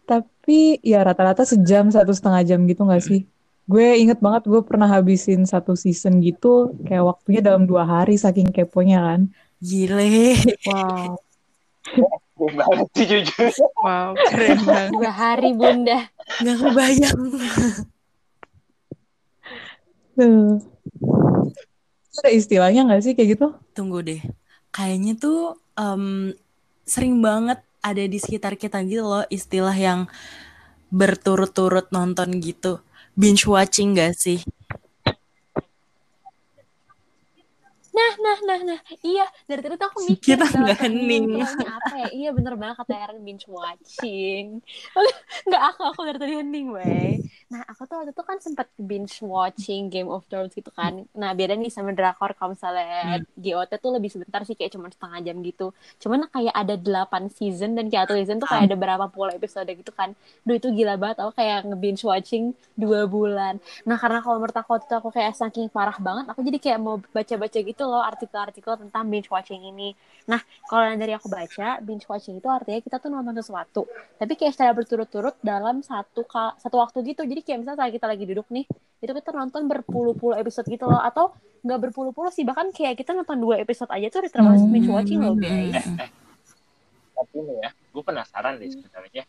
tapi 0.08 0.80
ya 0.80 1.04
rata-rata 1.04 1.44
sejam 1.44 1.92
satu 1.92 2.16
setengah 2.16 2.40
jam 2.48 2.64
gitu 2.64 2.88
gak 2.88 3.04
sih? 3.04 3.28
Gue 3.68 4.00
inget 4.00 4.16
banget 4.24 4.48
gue 4.48 4.64
pernah 4.64 4.88
habisin 4.88 5.44
satu 5.44 5.76
season 5.76 6.24
gitu, 6.24 6.72
kayak 6.88 7.04
waktunya 7.04 7.44
dalam 7.44 7.68
dua 7.68 7.84
hari 7.84 8.16
saking 8.16 8.48
keponya 8.48 9.04
kan. 9.04 9.20
Gile. 9.58 10.38
Wow, 10.70 11.18
gue 12.38 12.50
banget 12.54 12.88
sih 12.94 13.06
jujur 13.10 13.50
wow, 13.82 14.14
keren 14.30 14.62
banget. 14.62 14.90
Dua 14.94 15.10
hari 15.10 15.50
bunda. 15.56 16.06
Gak 16.38 16.56
kebayang. 16.62 17.20
Tuh. 20.14 20.62
Ada 22.18 22.30
istilahnya 22.34 22.86
gak 22.86 23.02
sih 23.02 23.14
kayak 23.18 23.38
gitu? 23.38 23.46
Tunggu 23.74 24.02
deh. 24.02 24.22
Kayaknya 24.70 25.18
tuh 25.18 25.58
em, 25.74 26.34
sering 26.86 27.18
banget 27.18 27.58
ada 27.82 28.02
di 28.02 28.18
sekitar 28.18 28.58
kita 28.58 28.82
gitu 28.86 29.06
loh 29.06 29.26
istilah 29.30 29.74
yang 29.74 30.10
berturut-turut 30.90 31.90
nonton 31.90 32.38
gitu. 32.38 32.82
Binge 33.18 33.46
watching 33.46 33.98
gak 33.98 34.14
sih? 34.14 34.38
Nah, 37.98 38.12
nah, 38.22 38.38
nah, 38.46 38.60
nah. 38.62 38.80
Iya, 39.02 39.26
dari 39.50 39.60
tadi 39.64 39.74
tuh 39.74 39.88
aku 39.90 40.00
mikir 40.06 40.38
Kita 40.38 40.46
nggak 40.46 40.78
hening. 40.86 41.24
apa 41.66 41.94
ya? 41.98 42.08
Iya, 42.14 42.28
bener 42.36 42.54
banget 42.54 42.76
kata 42.78 42.94
Erin 42.94 43.18
binge 43.26 43.46
watching. 43.50 44.62
Nggak 45.48 45.62
aku, 45.74 45.82
aku 45.90 46.00
dari 46.06 46.18
tadi 46.22 46.32
hening, 46.38 46.66
weh. 46.70 47.18
Nah, 47.50 47.66
aku 47.66 47.82
tuh 47.90 47.96
waktu 47.98 48.12
itu 48.14 48.22
kan 48.22 48.38
sempet 48.38 48.68
binge 48.78 49.18
watching 49.24 49.90
Game 49.90 50.06
of 50.14 50.22
Thrones 50.30 50.54
gitu 50.54 50.70
kan. 50.70 51.02
Nah, 51.16 51.30
beda 51.34 51.58
nih 51.58 51.72
sama 51.74 51.90
drakor 51.90 52.38
kalau 52.38 52.54
misalnya 52.54 53.18
GOT 53.34 53.72
tuh 53.82 53.90
lebih 53.96 54.10
sebentar 54.14 54.46
sih, 54.46 54.54
kayak 54.54 54.78
cuma 54.78 54.86
setengah 54.94 55.18
jam 55.26 55.36
gitu. 55.42 55.74
Cuman 55.98 56.30
kayak 56.30 56.54
ada 56.54 56.74
8 56.78 57.26
season 57.34 57.74
dan 57.74 57.90
kayak 57.90 58.06
satu 58.06 58.14
season 58.20 58.36
tuh 58.38 58.46
kayak 58.46 58.70
ada 58.70 58.76
berapa 58.78 59.06
puluh 59.10 59.34
episode 59.34 59.66
gitu 59.66 59.90
kan. 59.90 60.14
Duh, 60.46 60.54
itu 60.54 60.70
gila 60.70 60.94
banget. 61.00 61.18
Aku 61.24 61.32
kayak 61.34 61.66
nge-binge 61.66 62.02
watching 62.06 62.54
dua 62.78 63.10
bulan. 63.10 63.58
Nah, 63.88 63.96
karena 63.98 64.22
kalau 64.22 64.38
menurut 64.38 64.54
aku 64.54 64.70
waktu 64.78 64.86
itu 64.86 64.94
aku 65.00 65.10
kayak 65.10 65.32
saking 65.34 65.66
parah 65.72 65.96
banget, 65.98 66.24
aku 66.30 66.40
jadi 66.46 66.58
kayak 66.62 66.78
mau 66.78 66.96
baca-baca 67.10 67.58
gitu 67.58 67.84
loh 67.88 68.04
artikel-artikel 68.04 68.76
tentang 68.76 69.08
binge 69.08 69.32
watching 69.32 69.64
ini. 69.64 69.96
Nah, 70.28 70.38
kalau 70.68 70.84
yang 70.84 71.00
dari 71.00 71.16
aku 71.16 71.32
baca, 71.32 71.80
binge 71.80 72.04
watching 72.04 72.36
itu 72.36 72.48
artinya 72.52 72.78
kita 72.84 73.00
tuh 73.00 73.08
nonton 73.08 73.32
sesuatu, 73.40 73.88
tapi 74.20 74.36
kayak 74.36 74.52
secara 74.52 74.76
berturut-turut 74.76 75.40
dalam 75.40 75.80
satu 75.80 76.28
ka- 76.28 76.54
satu 76.60 76.76
waktu 76.78 77.00
gitu. 77.08 77.24
Jadi 77.24 77.40
kayak 77.40 77.64
misalnya 77.64 77.88
saat 77.88 77.92
kita 77.96 78.06
lagi 78.06 78.24
duduk 78.28 78.46
nih, 78.52 78.68
itu 79.00 79.12
kita 79.16 79.32
nonton 79.32 79.64
berpuluh-puluh 79.64 80.36
episode 80.36 80.68
gitu 80.68 80.84
loh, 80.84 81.00
atau 81.00 81.32
nggak 81.64 81.90
berpuluh-puluh 81.90 82.30
sih, 82.30 82.44
bahkan 82.44 82.68
kayak 82.70 83.00
kita 83.00 83.16
nonton 83.16 83.40
dua 83.40 83.58
episode 83.58 83.88
aja 83.90 84.06
tuh 84.12 84.22
udah 84.22 84.32
termasuk 84.32 84.68
binge 84.68 84.92
watching 84.92 85.18
loh, 85.24 85.34
guys. 85.34 85.74
tapi 87.18 87.36
nih 87.42 87.56
ya 87.66 87.70
gue 87.74 88.02
penasaran 88.06 88.62
deh 88.62 88.70
sebenarnya 88.70 89.24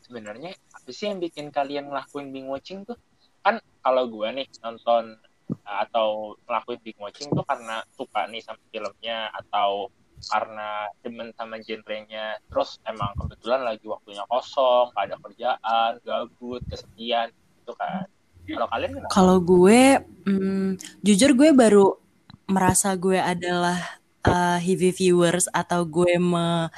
sebenarnya 0.00 0.50
apa 0.72 0.88
sih 0.88 1.12
yang 1.12 1.20
bikin 1.20 1.52
kalian 1.52 1.92
ngelakuin 1.92 2.32
binge 2.32 2.48
watching 2.48 2.88
tuh 2.88 2.96
kan 3.44 3.60
kalau 3.84 4.08
gue 4.08 4.28
nih 4.32 4.46
nonton 4.64 5.20
atau 5.64 6.38
ngelakuin 6.44 6.80
binge 6.84 7.00
watching 7.00 7.28
tuh 7.32 7.44
karena 7.44 7.84
suka 7.96 8.28
nih 8.28 8.42
sama 8.44 8.60
filmnya 8.68 9.28
atau 9.32 9.88
karena 10.24 10.88
demen 11.04 11.28
sama 11.36 11.60
genrenya. 11.60 12.40
Terus 12.48 12.80
emang 12.88 13.12
kebetulan 13.18 13.60
lagi 13.64 13.84
waktunya 13.84 14.24
kosong 14.28 14.92
gak 14.96 15.04
ada 15.10 15.16
kerjaan 15.20 15.90
gabut 16.00 16.62
kesepian 16.68 17.28
gitu 17.60 17.72
kan. 17.76 18.08
Kalau 18.44 18.68
kalian? 18.68 18.90
Kalau 19.08 19.36
gue, 19.40 20.04
mm, 20.28 20.68
jujur 21.00 21.30
gue 21.32 21.50
baru 21.56 21.96
merasa 22.44 22.92
gue 22.92 23.16
adalah 23.16 24.00
uh, 24.28 24.60
heavy 24.60 24.92
viewers 24.92 25.48
atau 25.48 25.80
gue 25.88 26.20
me, 26.20 26.68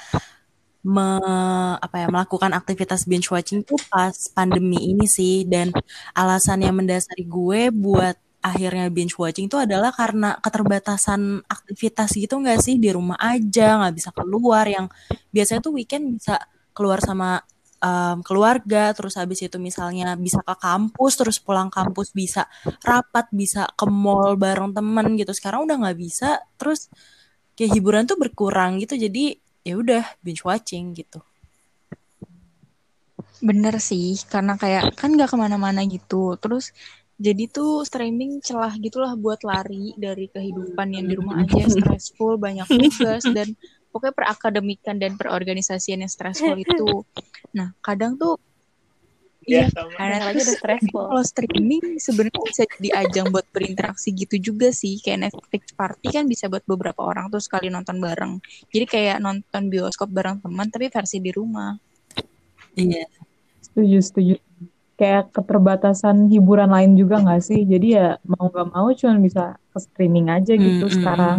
me- 0.87 1.79
apa 1.83 1.97
ya 2.03 2.07
melakukan 2.07 2.55
aktivitas 2.55 3.03
binge 3.11 3.27
watching 3.35 3.67
tuh 3.67 3.79
pas 3.91 4.15
pandemi 4.31 4.79
ini 4.95 5.11
sih. 5.11 5.43
Dan 5.43 5.75
alasan 6.15 6.63
yang 6.63 6.79
mendasari 6.79 7.27
gue 7.27 7.75
buat 7.75 8.15
akhirnya 8.47 8.87
binge 8.95 9.19
watching 9.19 9.51
tuh 9.51 9.67
adalah 9.67 9.91
karena 9.91 10.39
keterbatasan 10.39 11.43
aktivitas 11.51 12.15
gitu 12.15 12.39
nggak 12.39 12.63
sih? 12.63 12.79
Di 12.79 12.95
rumah 12.95 13.19
aja 13.19 13.83
nggak 13.83 13.95
bisa 13.99 14.11
keluar 14.15 14.65
yang 14.71 14.87
biasanya 15.35 15.61
tuh 15.67 15.75
weekend 15.75 16.23
bisa 16.23 16.39
keluar 16.71 17.03
sama 17.03 17.43
em, 17.83 18.23
keluarga 18.23 18.95
terus 18.95 19.19
habis 19.19 19.43
itu 19.43 19.59
misalnya 19.59 20.15
bisa 20.15 20.39
ke 20.47 20.55
kampus 20.63 21.13
terus 21.19 21.37
pulang 21.43 21.69
kampus 21.73 22.15
bisa 22.15 22.47
rapat 22.87 23.27
bisa 23.35 23.67
ke 23.75 23.87
mall 23.91 24.39
bareng 24.39 24.71
temen 24.71 25.19
gitu. 25.19 25.33
Sekarang 25.35 25.67
udah 25.67 25.77
nggak 25.83 25.99
bisa 25.99 26.39
terus 26.55 26.87
kayak 27.59 27.75
hiburan 27.75 28.05
tuh 28.07 28.15
berkurang 28.21 28.79
gitu. 28.79 28.95
Jadi 28.95 29.35
ya 29.67 29.75
udah 29.75 30.05
binge 30.23 30.47
watching 30.47 30.95
gitu. 30.95 31.19
Bener 33.43 33.77
sih, 33.85 34.17
karena 34.33 34.57
kayak 34.57 34.97
kan 34.97 35.13
nggak 35.13 35.29
ke 35.29 35.37
mana-mana 35.37 35.85
gitu. 35.85 36.41
Terus 36.41 36.73
jadi 37.17 37.49
tuh 37.49 37.81
streaming 37.89 38.45
celah 38.45 38.77
gitulah 38.77 39.17
buat 39.17 39.41
lari 39.41 39.97
dari 39.97 40.29
kehidupan 40.29 40.93
yang 40.93 41.09
di 41.09 41.15
rumah 41.17 41.41
aja 41.41 41.65
stressful, 41.65 42.37
banyak 42.37 42.69
tugas 42.69 43.25
dan 43.25 43.57
pokoknya 43.89 44.13
perakademikan 44.13 45.01
dan 45.01 45.17
perorganisasian 45.17 46.05
yang 46.05 46.13
stressful 46.13 46.53
itu. 46.61 47.05
Nah, 47.57 47.73
kadang 47.81 48.21
tuh 48.21 48.37
Iya, 49.47 49.71
Iya, 49.71 49.79
sama. 49.79 49.95
karena 49.95 50.17
lagi 50.27 50.43
udah 50.43 50.57
stressful. 50.59 51.05
kalau 51.07 51.23
streaming 51.23 52.03
sebenarnya 52.03 52.43
bisa 52.51 52.63
jadi 52.67 52.89
ajang 53.07 53.27
buat 53.31 53.47
berinteraksi 53.55 54.11
gitu 54.11 54.43
juga 54.43 54.75
sih. 54.75 54.99
Kayak 54.99 55.31
Netflix 55.31 55.71
party 55.71 56.11
kan 56.11 56.27
bisa 56.27 56.51
buat 56.51 56.67
beberapa 56.67 56.99
orang 57.07 57.31
tuh 57.31 57.39
sekali 57.39 57.71
nonton 57.71 58.03
bareng. 58.03 58.43
Jadi 58.75 58.85
kayak 58.91 59.23
nonton 59.23 59.71
bioskop 59.71 60.11
bareng 60.11 60.43
teman 60.43 60.67
tapi 60.67 60.91
versi 60.91 61.23
di 61.23 61.31
rumah. 61.31 61.79
Iya. 62.75 63.07
Setuju, 63.63 63.99
setuju. 64.03 64.35
Kayak 64.97 65.29
keterbatasan 65.37 66.17
hiburan 66.33 66.73
lain 66.73 66.93
juga 67.01 67.21
nggak 67.21 67.43
sih? 67.49 67.61
Jadi 67.69 67.87
ya 67.97 68.17
mau 68.25 68.49
nggak 68.49 68.69
mau 68.73 68.89
cuma 68.97 69.15
bisa 69.21 69.43
ke 69.73 69.79
streaming 69.85 70.27
aja 70.33 70.53
gitu 70.57 70.85
Mm, 70.89 70.93
mm, 70.93 70.95
sekarang. 70.97 71.39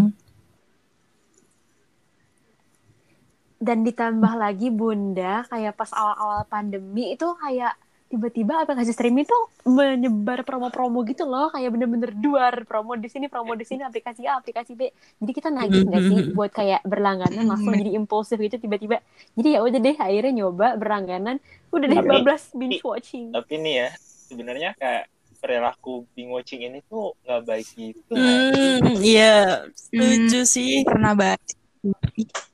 Dan 3.57 3.81
ditambah 3.81 4.37
lagi 4.37 4.69
Bunda, 4.69 5.41
kayak 5.49 5.73
pas 5.73 5.89
awal-awal 5.89 6.45
pandemi 6.45 7.17
itu 7.17 7.25
kayak 7.41 7.73
tiba-tiba 8.07 8.63
aplikasi 8.63 8.95
streaming 8.95 9.27
tuh 9.27 9.51
menyebar 9.67 10.47
promo-promo 10.47 11.03
gitu 11.03 11.27
loh, 11.27 11.51
kayak 11.51 11.75
bener-bener 11.75 12.15
duar 12.15 12.63
promo 12.63 12.95
di 12.95 13.11
sini, 13.11 13.27
promo 13.27 13.51
di 13.53 13.67
sini, 13.67 13.83
aplikasi 13.83 14.23
A, 14.23 14.39
aplikasi 14.39 14.79
B. 14.79 14.87
Jadi 15.19 15.31
kita 15.35 15.51
nagih 15.51 15.83
nggak 15.91 16.03
sih 16.07 16.19
Mhm. 16.23 16.31
buat 16.31 16.51
kayak 16.55 16.81
berlangganan 16.87 17.43
langsung 17.43 17.75
Mhm. 17.75 17.81
jadi 17.83 17.91
impulsif 17.99 18.37
gitu 18.39 18.55
tiba-tiba. 18.57 19.03
Jadi 19.35 19.47
ya 19.55 19.59
udah 19.59 19.79
deh 19.83 19.95
akhirnya 19.99 20.33
nyoba 20.39 20.67
berlangganan, 20.79 21.35
udah 21.75 21.87
deh 21.91 21.99
bablas 21.99 22.47
binge 22.55 22.79
watching. 22.83 23.35
Tapi 23.35 23.53
nih 23.59 23.73
ya, 23.75 23.89
sebenarnya 24.31 24.69
kayak 24.79 25.11
perilaku 25.37 26.07
binge 26.15 26.31
watching 26.31 26.61
ini 26.63 26.79
tuh 26.87 27.11
nggak 27.27 27.41
baik 27.43 27.67
gitu. 27.75 28.13
kan? 28.15 28.23
Hmm, 28.23 29.03
iya, 29.03 29.67
setuju 29.75 30.39
sih. 30.47 30.81
Pernah 30.87 31.11
bahas. 31.13 31.56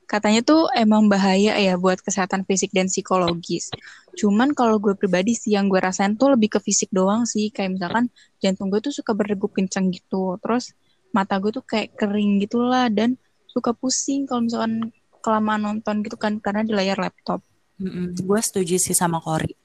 Katanya 0.04 0.44
tuh 0.44 0.70
emang 0.76 1.10
bahaya 1.10 1.58
ya 1.58 1.74
buat 1.74 1.98
kesehatan 1.98 2.46
fisik 2.46 2.70
dan 2.70 2.86
psikologis. 2.86 3.72
Cuman 4.14 4.54
kalau 4.54 4.78
gue 4.78 4.94
pribadi 4.94 5.34
sih 5.34 5.58
yang 5.58 5.66
gue 5.66 5.82
rasain 5.82 6.14
tuh 6.14 6.38
lebih 6.38 6.54
ke 6.54 6.58
fisik 6.62 6.92
doang 6.94 7.26
sih. 7.26 7.50
Kayak 7.50 7.80
misalkan 7.80 8.04
jantung 8.38 8.70
gue 8.70 8.78
tuh 8.78 8.94
suka 8.94 9.10
berdegup 9.16 9.50
kencang 9.56 9.90
gitu. 9.90 10.38
Terus 10.38 10.76
mata 11.10 11.38
gue 11.42 11.50
tuh 11.50 11.64
kayak 11.66 11.98
kering 11.98 12.42
gitulah 12.42 12.86
dan 12.90 13.18
suka 13.50 13.74
pusing 13.74 14.26
kalau 14.26 14.46
misalkan 14.46 14.90
kelamaan 15.22 15.62
nonton 15.62 16.04
gitu 16.04 16.20
kan 16.20 16.36
karena 16.38 16.66
di 16.66 16.76
layar 16.76 17.00
laptop. 17.00 17.40
Gue 18.14 18.40
setuju 18.44 18.78
sih 18.78 18.94
sama 18.94 19.18
Cory. 19.18 19.56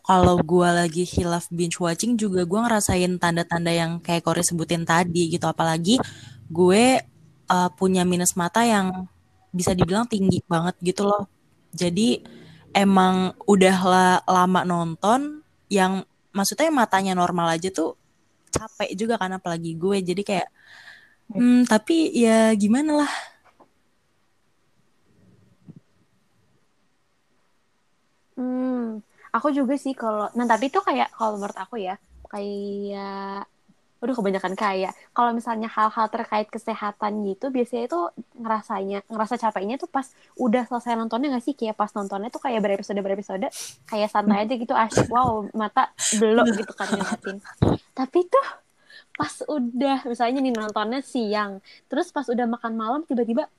Kalau 0.00 0.40
gue 0.40 0.68
lagi 0.68 1.04
hilaf 1.04 1.52
binge 1.52 1.76
watching 1.76 2.16
juga 2.16 2.48
gue 2.48 2.60
ngerasain 2.62 3.20
tanda-tanda 3.20 3.68
yang 3.68 4.00
kayak 4.00 4.24
Cory 4.24 4.40
sebutin 4.40 4.88
tadi 4.88 5.28
gitu. 5.28 5.44
Apalagi 5.44 6.00
gue 6.48 7.04
uh, 7.50 7.68
punya 7.74 8.06
minus 8.06 8.38
mata 8.38 8.62
yang 8.62 9.10
bisa 9.50 9.74
dibilang 9.74 10.06
tinggi 10.06 10.38
banget 10.46 10.78
gitu 10.80 11.10
loh. 11.10 11.26
Jadi 11.74 12.22
emang 12.70 13.34
udah 13.50 13.76
la- 13.82 14.22
lama 14.26 14.62
nonton 14.62 15.42
yang 15.66 16.06
maksudnya 16.30 16.70
matanya 16.70 17.18
normal 17.18 17.58
aja 17.58 17.68
tuh 17.74 17.98
capek 18.54 18.94
juga 18.94 19.18
kan 19.18 19.34
apalagi 19.34 19.74
gue. 19.74 19.98
Jadi 19.98 20.22
kayak 20.22 20.48
hmm, 21.34 21.66
tapi 21.66 22.14
ya 22.14 22.54
gimana 22.54 23.04
lah. 23.06 23.12
Hmm, 28.40 29.04
aku 29.36 29.52
juga 29.52 29.76
sih 29.76 29.92
kalau, 29.92 30.32
nah 30.32 30.48
tapi 30.48 30.72
itu 30.72 30.80
kayak 30.80 31.12
kalau 31.12 31.36
menurut 31.36 31.58
aku 31.60 31.76
ya, 31.76 32.00
kayak, 32.32 33.44
udah 34.00 34.14
kebanyakan 34.16 34.56
kayak, 34.56 34.92
kalau 35.12 35.36
misalnya 35.36 35.68
hal-hal 35.68 36.06
terkait 36.08 36.48
kesehatan 36.48 37.20
gitu, 37.28 37.52
biasanya 37.52 37.84
itu 37.84 38.00
ngerasanya, 38.40 38.98
ngerasa 39.06 39.34
capeknya 39.36 39.76
tuh 39.76 39.92
pas 39.92 40.08
udah 40.40 40.64
selesai 40.64 40.96
nontonnya 40.96 41.36
gak 41.36 41.44
sih? 41.44 41.54
Kayak 41.54 41.76
pas 41.76 41.92
nontonnya 41.92 42.32
tuh 42.32 42.40
kayak 42.40 42.64
berepisode 42.64 43.00
berepisode, 43.04 43.46
kayak 43.86 44.08
santai 44.08 44.48
aja 44.48 44.54
gitu, 44.56 44.72
asyik, 44.72 45.12
wow, 45.12 45.44
mata 45.52 45.92
belok 46.16 46.48
gitu 46.56 46.72
kan 46.72 46.88
ngeliatin. 46.96 47.36
Tapi 47.92 48.18
tuh 48.24 48.46
pas 49.20 49.34
udah, 49.52 50.08
misalnya 50.08 50.40
nih 50.40 50.52
nontonnya 50.56 51.04
siang, 51.04 51.60
terus 51.92 52.08
pas 52.08 52.24
udah 52.24 52.48
makan 52.48 52.72
malam 52.72 53.00
tiba-tiba 53.04 53.52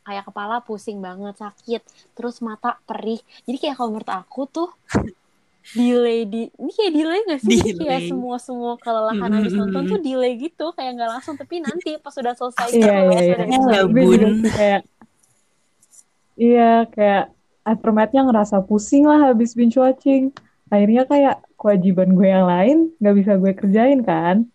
kayak 0.00 0.26
kepala 0.26 0.64
pusing 0.64 0.98
banget 0.98 1.36
sakit 1.38 1.84
terus 2.16 2.40
mata 2.40 2.80
perih 2.88 3.20
jadi 3.44 3.56
kayak 3.60 3.74
kalau 3.78 3.94
menurut 3.94 4.10
aku 4.10 4.48
tuh 4.48 4.68
delay 5.70 6.24
di 6.24 6.48
ini 6.50 6.70
kayak 6.72 6.92
delay 6.92 7.20
gak 7.28 7.40
sih 7.40 7.58
Jadi 7.60 7.72
kayak 7.78 8.00
Delay. 8.00 8.10
semua 8.10 8.36
semua 8.40 8.72
kelelahan 8.80 9.30
habis 9.30 9.52
Mm-mm. 9.52 9.60
nonton 9.70 9.82
tuh 9.86 10.00
delay 10.00 10.32
gitu 10.36 10.66
kayak 10.74 10.92
nggak 10.98 11.10
langsung 11.14 11.34
tapi 11.36 11.60
nanti 11.60 11.94
pas 12.00 12.14
udah 12.16 12.34
selesai 12.34 12.68
Iya, 12.72 12.74
gitu, 12.74 12.88
iya, 12.90 13.06
pas 13.06 13.22
iya. 13.22 13.34
udah 13.36 13.46
Ya, 13.46 13.58
selesai. 13.60 13.80
Gue 13.86 14.04
juga 14.08 14.28
Bun. 14.28 14.34
sih 14.34 14.50
kayak 14.50 14.80
iya 16.40 16.70
kayak 16.88 17.24
aftermath-nya 17.62 18.22
ngerasa 18.26 18.56
pusing 18.64 19.04
lah 19.04 19.30
habis 19.30 19.52
binge 19.54 19.76
watching. 19.76 20.32
Akhirnya 20.70 21.02
kayak 21.04 21.36
kewajiban 21.58 22.14
gue 22.14 22.28
yang 22.30 22.46
lain 22.46 22.76
nggak 22.98 23.14
bisa 23.18 23.32
gue 23.36 23.52
kerjain 23.52 24.00
kan. 24.02 24.48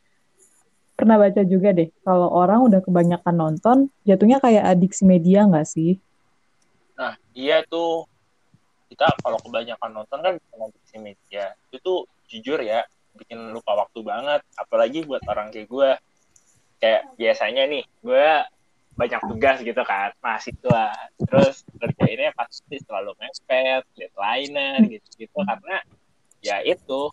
Pernah 0.96 1.20
baca 1.20 1.44
juga 1.44 1.76
deh 1.76 1.92
kalau 2.02 2.32
orang 2.32 2.64
udah 2.66 2.80
kebanyakan 2.80 3.36
nonton 3.36 3.78
jatuhnya 4.04 4.40
kayak 4.40 4.64
adiksi 4.64 5.04
media 5.04 5.44
nggak 5.44 5.68
sih? 5.68 6.00
Nah, 6.96 7.14
iya 7.36 7.60
tuh 7.68 8.08
kita 8.96 9.12
kalau 9.20 9.36
kebanyakan 9.44 9.92
nonton 9.92 10.20
kan 10.24 10.34
bisa 10.40 10.54
nonton 10.56 10.80
media. 11.04 11.52
Itu 11.68 11.78
tuh 11.84 12.00
jujur 12.32 12.64
ya 12.64 12.88
bikin 13.20 13.52
lupa 13.52 13.76
waktu 13.76 14.00
banget. 14.00 14.42
Apalagi 14.56 15.04
buat 15.04 15.20
orang 15.28 15.52
kayak 15.52 15.68
gue. 15.68 15.92
Kayak 16.80 17.02
biasanya 17.20 17.64
nih, 17.68 17.84
gue 18.04 18.28
banyak 18.96 19.22
tugas 19.28 19.60
gitu 19.60 19.84
kan, 19.84 20.16
mahasiswa. 20.24 20.96
Terus 21.20 21.68
kerjainnya 21.76 22.32
pasti 22.32 22.80
selalu 22.80 23.12
mepet, 23.20 23.84
deadline 24.00 24.88
gitu-gitu. 24.88 25.40
Karena 25.44 25.84
ya 26.40 26.64
itu, 26.64 27.12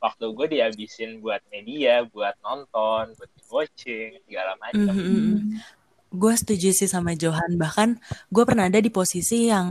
waktu 0.00 0.24
gue 0.32 0.46
dihabisin 0.48 1.20
buat 1.20 1.44
media, 1.52 2.08
buat 2.08 2.36
nonton, 2.40 3.12
buat 3.16 3.32
watching, 3.52 4.16
segala 4.24 4.56
macam. 4.56 4.96
Mhm. 4.96 5.60
Gue 6.08 6.32
setuju 6.36 6.72
sih 6.72 6.88
sama 6.88 7.12
Johan. 7.12 7.60
Bahkan 7.60 8.00
gue 8.32 8.44
pernah 8.48 8.68
ada 8.68 8.80
di 8.80 8.88
posisi 8.88 9.52
yang 9.52 9.68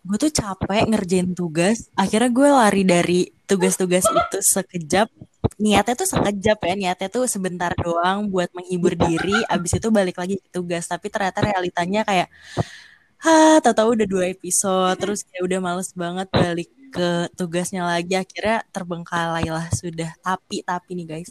gue 0.00 0.16
tuh 0.16 0.32
capek 0.32 0.88
ngerjain 0.88 1.30
tugas. 1.36 1.92
Akhirnya 1.92 2.30
gue 2.32 2.48
lari 2.48 2.82
dari 2.88 3.20
tugas-tugas 3.44 4.04
itu 4.08 4.38
sekejap. 4.40 5.08
Niatnya 5.60 5.94
tuh 5.96 6.08
sekejap 6.08 6.58
ya. 6.64 6.74
Niatnya 6.76 7.08
tuh 7.12 7.28
sebentar 7.28 7.72
doang 7.76 8.32
buat 8.32 8.48
menghibur 8.56 8.96
diri. 8.96 9.36
Abis 9.46 9.76
itu 9.76 9.92
balik 9.92 10.16
lagi 10.16 10.40
ke 10.40 10.48
tugas. 10.48 10.88
Tapi 10.88 11.12
ternyata 11.12 11.44
realitanya 11.44 12.00
kayak, 12.08 12.32
ha, 13.20 13.60
tahu-tahu 13.60 14.00
udah 14.00 14.06
dua 14.08 14.24
episode. 14.32 14.96
Terus 14.96 15.20
ya 15.28 15.44
udah 15.44 15.58
males 15.60 15.92
banget 15.92 16.28
balik 16.32 16.70
ke 16.88 17.28
tugasnya 17.36 17.84
lagi. 17.84 18.16
Akhirnya 18.16 18.64
terbengkalai 18.72 19.46
lah 19.52 19.68
sudah. 19.76 20.16
Tapi, 20.24 20.64
tapi 20.64 20.96
nih 20.96 21.06
guys. 21.06 21.30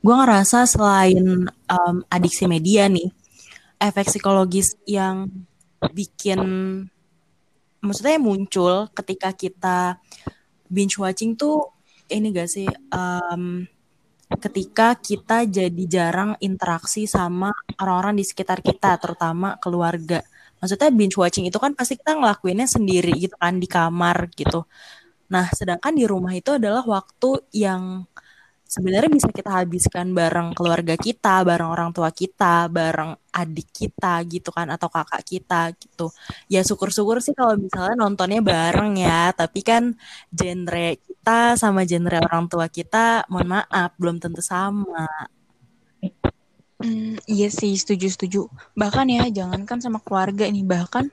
Gue 0.00 0.12
ngerasa 0.16 0.64
selain 0.64 1.48
um, 1.48 1.96
adiksi 2.08 2.48
media 2.48 2.88
nih, 2.88 3.12
efek 3.76 4.08
psikologis 4.08 4.76
yang 4.88 5.28
bikin 5.92 6.40
maksudnya 7.80 8.20
muncul 8.20 8.88
ketika 8.92 9.32
kita 9.32 9.78
binge 10.70 11.00
watching 11.00 11.34
tuh 11.34 11.72
ini 12.12 12.30
gak 12.30 12.50
sih 12.50 12.68
um, 12.92 13.64
ketika 14.38 14.94
kita 14.94 15.42
jadi 15.42 15.84
jarang 15.90 16.38
interaksi 16.38 17.10
sama 17.10 17.50
orang-orang 17.82 18.22
di 18.22 18.24
sekitar 18.24 18.62
kita 18.62 18.94
terutama 19.02 19.58
keluarga. 19.58 20.22
Maksudnya 20.62 20.92
binge 20.94 21.18
watching 21.18 21.50
itu 21.50 21.58
kan 21.58 21.74
pasti 21.74 21.98
kita 21.98 22.14
ngelakuinnya 22.14 22.68
sendiri 22.70 23.16
gitu 23.18 23.34
kan 23.34 23.58
di 23.58 23.66
kamar 23.66 24.30
gitu. 24.38 24.68
Nah 25.34 25.50
sedangkan 25.50 25.94
di 25.96 26.04
rumah 26.06 26.30
itu 26.36 26.54
adalah 26.54 26.86
waktu 26.86 27.42
yang 27.50 28.06
sebenarnya 28.74 29.10
bisa 29.16 29.28
kita 29.38 29.50
habiskan 29.58 30.06
bareng 30.18 30.48
keluarga 30.58 30.94
kita, 31.06 31.42
bareng 31.48 31.68
orang 31.74 31.90
tua 31.96 32.10
kita, 32.20 32.70
bareng 32.76 33.10
adik 33.40 33.68
kita 33.78 34.06
gitu 34.32 34.48
kan 34.56 34.66
atau 34.74 34.88
kakak 34.94 35.22
kita 35.30 35.54
gitu. 35.82 36.02
Ya 36.52 36.60
syukur-syukur 36.68 37.16
sih 37.24 37.34
kalau 37.38 37.54
misalnya 37.64 37.94
nontonnya 38.02 38.40
bareng 38.50 38.92
ya, 39.06 39.34
tapi 39.40 39.60
kan 39.68 39.82
genre 40.38 40.94
kita 41.06 41.30
sama 41.62 41.80
genre 41.90 42.18
orang 42.26 42.44
tua 42.50 42.66
kita 42.76 43.26
mohon 43.30 43.48
maaf 43.58 43.90
belum 44.00 44.16
tentu 44.22 44.40
sama. 44.52 45.06
Hmm, 46.80 47.20
iya 47.28 47.46
sih, 47.52 47.72
setuju-setuju. 47.76 48.38
Bahkan 48.80 49.06
ya, 49.16 49.22
jangankan 49.38 49.78
sama 49.84 49.98
keluarga 50.04 50.44
nih, 50.54 50.64
bahkan 50.64 51.04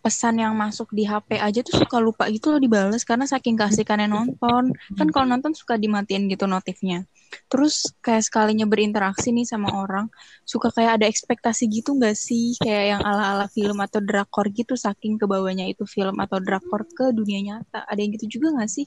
pesan 0.00 0.40
yang 0.40 0.56
masuk 0.56 0.88
di 0.96 1.04
HP 1.04 1.36
aja 1.36 1.60
tuh 1.60 1.76
suka 1.76 2.00
lupa 2.00 2.24
gitu 2.32 2.48
loh 2.48 2.60
dibales 2.60 3.04
karena 3.04 3.28
saking 3.28 3.56
keasikannya 3.56 4.08
nonton. 4.08 4.72
Kan 4.96 5.08
kalau 5.12 5.28
nonton 5.28 5.52
suka 5.52 5.76
dimatiin 5.76 6.24
gitu 6.32 6.48
notifnya. 6.48 7.04
Terus 7.46 7.92
kayak 8.00 8.26
sekalinya 8.26 8.66
berinteraksi 8.66 9.30
nih 9.30 9.46
sama 9.46 9.70
orang, 9.76 10.10
suka 10.42 10.72
kayak 10.72 10.98
ada 11.00 11.06
ekspektasi 11.06 11.68
gitu 11.68 11.94
nggak 11.94 12.16
sih? 12.16 12.56
Kayak 12.58 12.96
yang 12.96 13.02
ala-ala 13.04 13.46
film 13.52 13.78
atau 13.78 14.00
drakor 14.00 14.48
gitu 14.50 14.74
saking 14.74 15.20
kebawanya 15.20 15.68
itu 15.68 15.84
film 15.84 16.16
atau 16.18 16.40
drakor 16.40 16.88
ke 16.90 17.12
dunia 17.12 17.38
nyata. 17.44 17.84
Ada 17.84 18.00
yang 18.00 18.10
gitu 18.16 18.40
juga 18.40 18.56
nggak 18.56 18.70
sih? 18.72 18.86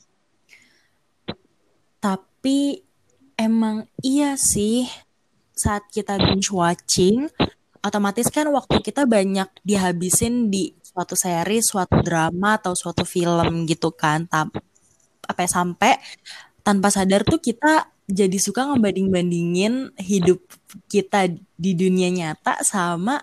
Tapi 2.04 2.84
emang 3.40 3.88
iya 4.04 4.36
sih 4.36 4.90
saat 5.54 5.86
kita 5.94 6.18
binge 6.18 6.50
watching 6.50 7.30
otomatis 7.84 8.32
kan 8.32 8.48
waktu 8.50 8.80
kita 8.80 9.04
banyak 9.04 9.52
dihabisin 9.62 10.48
di 10.48 10.72
suatu 10.82 11.14
series, 11.20 11.68
suatu 11.68 12.00
drama 12.00 12.56
atau 12.58 12.74
suatu 12.74 13.04
film 13.04 13.68
gitu 13.68 13.92
kan. 13.92 14.26
Tam 14.26 14.50
apa 15.24 15.40
ya, 15.44 15.50
sampai 15.50 15.94
tanpa 16.64 16.88
sadar 16.92 17.28
tuh 17.28 17.44
kita 17.44 17.92
jadi 18.08 18.36
suka 18.40 18.68
ngebanding-bandingin 18.68 19.96
hidup 20.00 20.44
kita 20.92 21.32
di 21.56 21.72
dunia 21.76 22.12
nyata 22.12 22.60
sama 22.64 23.20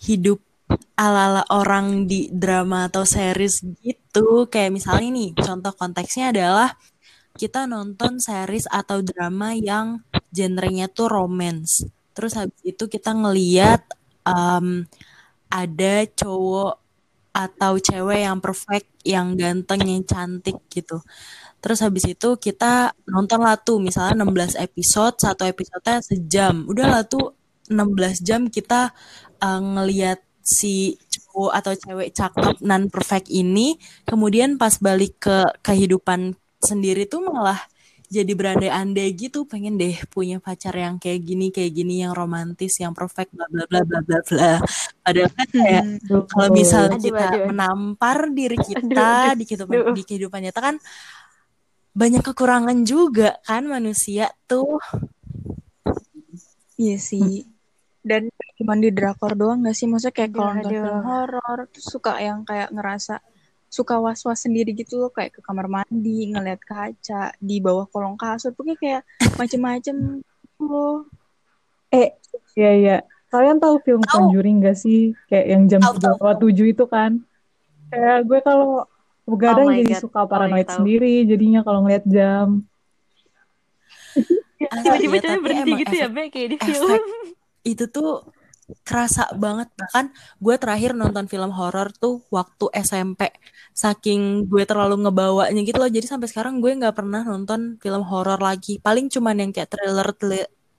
hidup 0.00 0.40
ala-ala 0.94 1.48
orang 1.48 2.04
di 2.04 2.28
drama 2.28 2.92
atau 2.92 3.08
series 3.08 3.64
gitu. 3.80 4.46
Kayak 4.52 4.76
misalnya 4.76 5.08
nih, 5.16 5.30
contoh 5.36 5.72
konteksnya 5.72 6.30
adalah 6.32 6.76
kita 7.38 7.64
nonton 7.64 8.20
series 8.20 8.68
atau 8.68 9.00
drama 9.00 9.56
yang 9.56 10.04
genrenya 10.28 10.92
tuh 10.92 11.08
romance. 11.08 11.86
Terus 12.12 12.34
habis 12.34 12.60
itu 12.66 12.90
kita 12.90 13.14
ngeliat 13.14 13.97
um, 14.28 14.66
ada 15.48 16.04
cowok 16.12 16.74
atau 17.32 17.72
cewek 17.78 18.26
yang 18.26 18.38
perfect, 18.42 18.88
yang 19.06 19.38
ganteng, 19.38 19.80
yang 19.86 20.02
cantik 20.04 20.58
gitu. 20.68 21.00
Terus 21.58 21.78
habis 21.82 22.04
itu 22.06 22.38
kita 22.38 22.94
nonton 23.06 23.42
lah 23.42 23.58
tuh 23.58 23.78
misalnya 23.78 24.26
16 24.26 24.58
episode, 24.58 25.14
satu 25.18 25.46
episodenya 25.46 26.02
sejam. 26.02 26.66
Udah 26.66 26.86
lah 26.90 27.02
tuh 27.06 27.34
16 27.70 28.26
jam 28.26 28.40
kita 28.50 28.90
uh, 29.42 29.60
ngeliat 29.60 30.18
si 30.42 30.96
cowok 31.12 31.52
atau 31.52 31.72
cewek 31.76 32.08
cakep 32.16 32.56
non 32.64 32.88
perfect 32.88 33.28
ini, 33.28 33.76
kemudian 34.08 34.56
pas 34.56 34.74
balik 34.80 35.20
ke 35.20 35.38
kehidupan 35.60 36.34
sendiri 36.58 37.04
tuh 37.06 37.22
malah 37.22 37.60
jadi 38.08 38.32
berandai-andai 38.32 39.08
gitu 39.12 39.44
pengen 39.44 39.76
deh 39.76 40.00
punya 40.08 40.40
pacar 40.40 40.72
yang 40.72 40.96
kayak 40.96 41.20
gini 41.22 41.52
kayak 41.52 41.72
gini 41.76 42.00
yang 42.00 42.16
romantis 42.16 42.80
yang 42.80 42.96
perfect 42.96 43.36
bla 43.36 43.44
bla 43.52 43.68
bla 43.68 43.84
bla 43.84 44.00
bla 44.00 44.18
bla 44.24 44.52
padahal 45.04 45.30
kan 45.36 45.48
kayak 45.52 45.84
Aduh. 46.08 46.24
kalau 46.24 46.48
misal 46.50 46.82
Aduh, 46.88 47.00
kita 47.04 47.26
aduh. 47.28 47.46
menampar 47.52 48.18
diri 48.32 48.56
kita 48.68 49.32
Aduh, 49.32 49.38
di 49.38 49.44
kehidupan 49.44 49.76
aduh. 49.76 49.94
di 49.94 50.02
kehidupan 50.08 50.40
nyata 50.48 50.60
kan 50.60 50.76
banyak 51.92 52.22
kekurangan 52.24 52.78
juga 52.88 53.36
kan 53.44 53.68
manusia 53.68 54.32
tuh 54.48 54.80
Iya 56.78 56.96
sih. 57.02 57.42
Dan 58.06 58.30
cuma 58.54 58.78
di 58.78 58.94
drakor 58.94 59.34
doang 59.34 59.66
gak 59.66 59.74
sih? 59.74 59.90
Maksudnya 59.90 60.14
kayak 60.14 60.30
kalau 60.30 60.52
nonton 60.54 61.02
horor 61.02 61.58
tuh 61.74 61.82
suka 61.82 62.22
yang 62.22 62.46
kayak 62.46 62.70
ngerasa 62.70 63.18
suka 63.68 63.96
was-was 63.96 64.40
sendiri 64.40 64.72
gitu 64.72 64.96
loh 64.98 65.08
kayak 65.08 65.30
ke 65.30 65.40
kamar 65.40 65.66
mandi 65.66 66.30
ngeliat 66.30 66.58
kaca 66.58 67.36
di 67.38 67.56
bawah 67.58 67.84
kolong 67.84 68.14
kasur 68.14 68.50
pokoknya 68.50 68.76
kayak 68.76 69.02
macem-macem 69.34 69.96
gitu 70.18 70.62
loh 70.62 70.96
Eh, 71.88 72.12
iya 72.52 72.70
iya. 72.74 72.96
Kalian 73.26 73.56
tahu 73.56 73.80
film 73.80 74.00
Tahu. 74.02 74.28
Conjuring 74.28 74.60
gak 74.60 74.76
sih? 74.76 75.16
Kayak 75.24 75.46
yang 75.48 75.62
jam. 75.66 75.80
3 75.80 76.20
7 76.20 76.36
itu 76.66 76.84
kan. 76.84 77.16
Kayak 77.86 78.18
gue 78.22 78.40
kalau 78.42 78.84
begadang 79.24 79.64
Oh 79.64 79.72
jadi 79.74 79.92
God. 79.94 80.02
suka 80.02 80.20
Oh, 80.20 80.26
paranoid 80.26 80.64
tahu. 80.64 80.76
sendiri 80.76 81.24
jadinya 81.24 81.60
kalau 81.60 81.80
ngeliat 81.80 82.04
jam. 82.04 82.60
Tiba-tiba 84.58 85.16
cewek 85.16 85.20
tapi 85.22 85.40
berhenti 85.40 85.72
gitu 85.78 85.94
ya, 85.94 86.06
efek- 86.06 86.14
Be, 86.14 86.22
kayak 86.28 86.48
di 86.50 86.56
efek 86.58 86.68
film. 86.68 87.00
itu 87.64 87.84
tuh 87.86 88.10
kerasa 88.84 89.32
banget. 89.36 89.68
Bahkan 89.74 90.04
gue 90.38 90.54
terakhir 90.60 90.92
nonton 90.92 91.24
film 91.26 91.50
horor 91.52 91.88
tuh 91.94 92.22
waktu 92.28 92.68
SMP 92.84 93.32
saking 93.72 94.46
gue 94.50 94.64
terlalu 94.68 95.08
ngebawanya 95.08 95.60
gitu 95.64 95.78
loh. 95.80 95.90
Jadi 95.90 96.06
sampai 96.06 96.28
sekarang 96.28 96.60
gue 96.60 96.72
nggak 96.76 96.96
pernah 96.96 97.22
nonton 97.24 97.76
film 97.80 98.02
horor 98.04 98.38
lagi. 98.38 98.78
Paling 98.80 99.08
cuman 99.08 99.36
yang 99.40 99.50
kayak 99.54 99.70
thriller 99.72 100.08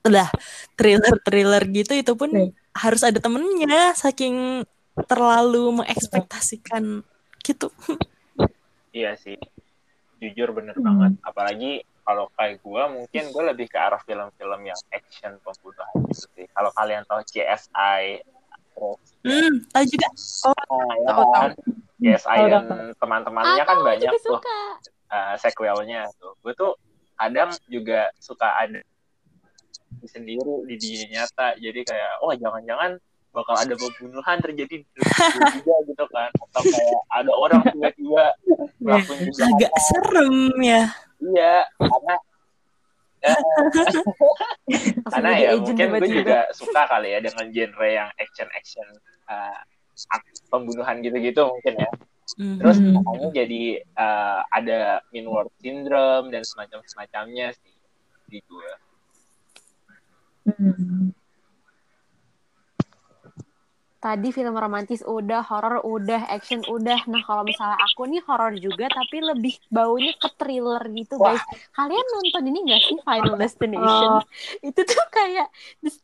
lah 0.08 0.28
thriller 0.78 1.14
thriller 1.26 1.62
gitu 1.68 1.92
itu 1.92 2.12
pun 2.16 2.30
Nih. 2.32 2.50
harus 2.74 3.02
ada 3.04 3.18
temennya. 3.18 3.92
Saking 3.92 4.64
terlalu 5.08 5.82
mengekspektasikan 5.82 7.02
gitu. 7.42 7.68
Iya 8.90 9.14
sih, 9.14 9.38
jujur 10.18 10.50
bener 10.50 10.74
Hmm. 10.74 10.82
banget. 10.82 11.12
Apalagi 11.22 11.86
kalau 12.10 12.26
kayak 12.34 12.58
gue, 12.58 12.82
mungkin 12.90 13.22
gue 13.30 13.42
lebih 13.54 13.66
ke 13.70 13.78
arah 13.78 14.02
film-film 14.02 14.60
yang 14.66 14.80
action 14.90 15.38
pembunuhan 15.46 15.94
gitu 16.10 16.26
sih. 16.34 16.46
Kalau 16.50 16.74
kalian 16.74 17.06
tahu 17.06 17.22
CSI, 17.22 18.18
terus 18.74 19.02
hmm 19.22 19.54
tahu 19.70 19.84
juga 19.86 20.08
nah, 20.10 20.94
ya 20.98 21.10
tahu, 21.14 21.24
kan, 21.30 21.50
CSI 22.02 22.26
Tahu, 22.26 22.50
dan 22.50 22.62
teman-temannya 22.98 23.62
kan 23.62 23.78
banyak 23.86 24.10
tuh 24.26 24.42
uh, 25.14 25.34
sequelnya 25.38 26.10
tuh. 26.18 26.34
Gue 26.42 26.50
tuh 26.58 26.74
kadang 27.14 27.54
juga 27.70 28.10
suka 28.18 28.58
ada 28.58 28.82
sendiri 30.02 30.66
di 30.66 30.74
dunia 30.74 31.06
nyata. 31.14 31.62
Jadi 31.62 31.80
kayak, 31.86 32.26
oh 32.26 32.34
jangan-jangan 32.34 32.98
bakal 33.30 33.54
ada 33.54 33.78
pembunuhan 33.78 34.42
terjadi 34.42 34.82
di 34.82 34.86
dunia 34.98 35.46
juga 35.62 35.74
gitu 35.86 36.04
kan. 36.10 36.30
Atau 36.34 36.62
kayak 36.66 37.00
ada 37.06 37.32
orang 37.38 37.62
tiba-tiba 37.70 38.24
melakukan 38.82 39.30
kejahatan. 39.30 39.54
agak 39.54 39.72
serem 39.78 40.34
ya 40.58 40.90
Iya, 41.20 41.54
karena 41.78 42.14
ya, 43.20 43.34
Langsung 43.80 45.12
karena 45.12 45.30
ya 45.36 45.50
mungkin 45.60 45.86
gue 46.00 46.08
juga 46.08 46.38
suka 46.56 46.88
kali 46.88 47.12
ya 47.12 47.20
dengan 47.20 47.46
genre 47.52 47.88
yang 47.88 48.08
action-action 48.16 48.88
uh, 49.28 49.60
ak- 50.14 50.48
pembunuhan 50.48 51.04
gitu-gitu 51.04 51.44
mungkin 51.44 51.74
ya. 51.76 51.90
Terus 52.38 52.78
Mhm. 52.80 52.94
makanya 52.94 53.28
jadi 53.42 53.62
uh, 53.98 54.40
ada 54.54 55.02
Minward 55.10 55.50
Syndrome 55.60 56.30
dan 56.32 56.46
semacam-semacamnya 56.46 57.52
sih 57.58 57.74
di 58.30 58.38
gue. 58.46 58.70
Hmm. 60.48 61.12
Tadi 64.00 64.32
film 64.32 64.56
romantis 64.56 65.04
udah, 65.04 65.44
horor 65.44 65.84
udah, 65.84 66.32
action 66.32 66.64
udah. 66.64 67.04
Nah, 67.04 67.20
kalau 67.20 67.44
misalnya 67.44 67.76
aku 67.84 68.08
nih 68.08 68.24
horor 68.24 68.56
juga, 68.56 68.88
tapi 68.88 69.20
lebih 69.20 69.60
baunya 69.68 70.16
ke 70.16 70.28
thriller 70.40 70.80
gitu, 70.88 71.20
guys. 71.20 71.44
Kalian 71.76 72.06
nonton 72.16 72.48
ini 72.48 72.58
gak 72.64 72.80
sih 72.80 72.96
Final 73.04 73.36
Destination? 73.36 74.24
Itu 74.72 74.80
tuh 74.88 75.06
kayak 75.12 75.52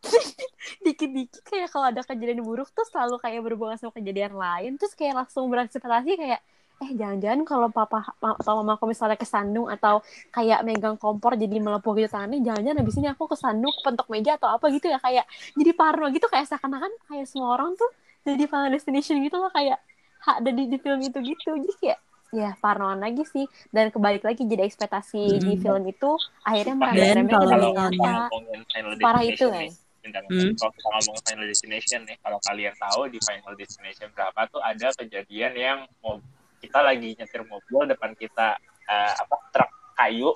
dikit-dikit 0.85 1.41
kayak 1.49 1.73
kalau 1.73 1.89
ada 1.89 2.05
kejadian 2.05 2.45
buruk 2.45 2.69
tuh 2.77 2.85
selalu 2.85 3.17
kayak 3.17 3.41
berhubungan 3.41 3.81
sama 3.81 3.97
kejadian 3.97 4.37
lain. 4.37 4.77
Terus 4.77 4.93
kayak 4.93 5.25
langsung 5.25 5.49
berekspektasi 5.49 6.21
kayak, 6.21 6.45
eh 6.77 6.91
jangan-jangan 6.93 7.41
kalau 7.49 7.69
papa 7.73 8.05
ma- 8.21 8.37
atau 8.37 8.53
mama 8.61 8.77
aku 8.77 8.85
misalnya 8.93 9.17
kesandung 9.17 9.65
atau 9.73 10.05
kayak 10.29 10.61
megang 10.61 10.97
kompor 11.01 11.33
jadi 11.33 11.57
melepuh 11.57 11.93
gitu 11.97 12.09
tangannya, 12.13 12.45
jangan-jangan 12.45 12.85
abis 12.85 12.97
ini 13.01 13.09
aku 13.09 13.25
kesandung 13.33 13.73
pentok 13.81 14.07
meja 14.13 14.37
atau 14.37 14.49
apa 14.53 14.69
gitu 14.69 14.87
ya 14.93 14.99
kayak 15.01 15.25
jadi 15.57 15.71
parno 15.73 16.13
gitu 16.13 16.29
kayak 16.29 16.45
seakan-akan 16.45 16.93
kayak 17.09 17.25
semua 17.25 17.57
orang 17.57 17.73
tuh 17.81 17.89
jadi 18.29 18.45
Final 18.45 18.71
Destination 18.77 19.17
gitu 19.25 19.37
loh 19.41 19.49
kayak 19.49 19.81
ha- 20.29 20.37
ada 20.37 20.51
di, 20.53 20.69
di 20.69 20.77
film 20.77 21.01
itu 21.01 21.19
gitu 21.25 21.51
jadi 21.57 21.75
kayak 21.81 21.99
ya 22.37 22.51
parnoan 22.61 23.01
lagi 23.01 23.25
sih 23.25 23.47
dan 23.73 23.89
kebalik 23.89 24.21
lagi 24.21 24.45
jadi 24.45 24.69
ekspektasi 24.69 25.41
di 25.41 25.57
Hmm. 25.57 25.63
film 25.63 25.83
itu 25.89 26.11
akhirnya 26.45 26.75
merembet-rembet 26.77 27.37
nyata 27.41 28.29
Final 28.69 28.95
parah 29.01 29.25
itu 29.25 29.49
Destination 29.49 29.73
kan 30.13 30.23
Hmm. 30.27 30.55
Kalau 30.55 30.71
kita 30.71 30.89
ngomong 30.95 31.19
Final 31.27 31.47
Destination 31.51 32.01
nih, 32.07 32.17
kalau 32.23 32.39
kalian 32.47 32.75
tahu 32.79 33.01
di 33.11 33.19
Final 33.19 33.55
Destination 33.59 34.09
berapa 34.15 34.41
tuh 34.47 34.63
ada 34.63 34.89
kejadian 34.95 35.53
yang 35.59 35.79
mau 35.99 36.19
kita 36.67 36.83
lagi 36.83 37.15
nyetir 37.15 37.47
mobil 37.47 37.87
depan 37.87 38.11
kita 38.19 38.59
eh, 38.91 39.13
apa 39.15 39.37
truk 39.55 39.71
kayu 39.95 40.31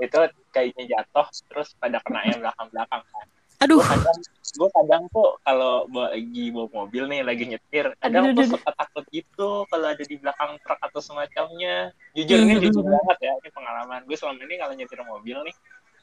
itu 0.00 0.18
kayunya 0.50 0.84
jatuh 0.96 1.28
terus 1.52 1.76
pada 1.76 2.00
kena 2.00 2.24
yang 2.24 2.40
belakang 2.40 2.68
belakang 2.72 3.02
kan. 3.04 3.26
aduh 3.60 3.84
Gue 3.84 3.92
kadang, 3.92 4.18
gue 4.56 4.68
kadang 4.72 5.02
tuh 5.12 5.28
kalau 5.44 5.84
lagi 5.92 6.44
bawa 6.48 6.68
mobil 6.72 7.04
nih 7.12 7.20
lagi 7.20 7.44
nyetir, 7.44 7.92
kadang 8.00 8.32
Aduh, 8.32 8.40
tuh 8.40 8.56
suka 8.56 8.72
takut 8.72 9.04
gitu 9.12 9.68
kalau 9.68 9.86
ada 9.92 10.00
di 10.00 10.16
belakang 10.16 10.56
truk 10.64 10.80
atau 10.80 11.00
semacamnya. 11.04 11.92
Jujur 12.16 12.40
ini 12.40 12.56
jujur 12.56 12.80
banget 12.80 13.18
ya, 13.20 13.32
ini 13.36 13.50
pengalaman 13.52 14.00
gue 14.08 14.16
selama 14.16 14.40
ini 14.48 14.56
kalau 14.56 14.72
nyetir 14.72 15.00
mobil 15.04 15.36
nih, 15.44 15.54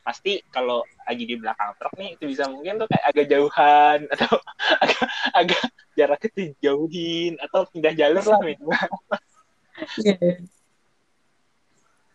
pasti 0.06 0.40
kalau 0.54 0.86
lagi 1.04 1.24
di 1.26 1.36
belakang 1.36 1.74
truk 1.82 1.94
nih 1.98 2.10
itu 2.14 2.24
bisa 2.30 2.46
mungkin 2.46 2.78
tuh 2.78 2.88
kayak 2.94 3.06
agak 3.10 3.26
jauhan 3.26 4.00
atau 4.14 4.32
agak, 4.86 5.04
agak 5.34 5.64
jaraknya 5.98 6.30
dijauhin 6.38 7.34
atau 7.42 7.66
pindah 7.74 7.94
jalur 7.98 8.22
lah 8.22 8.40
minimal. 8.46 8.78
Iya. 10.02 10.16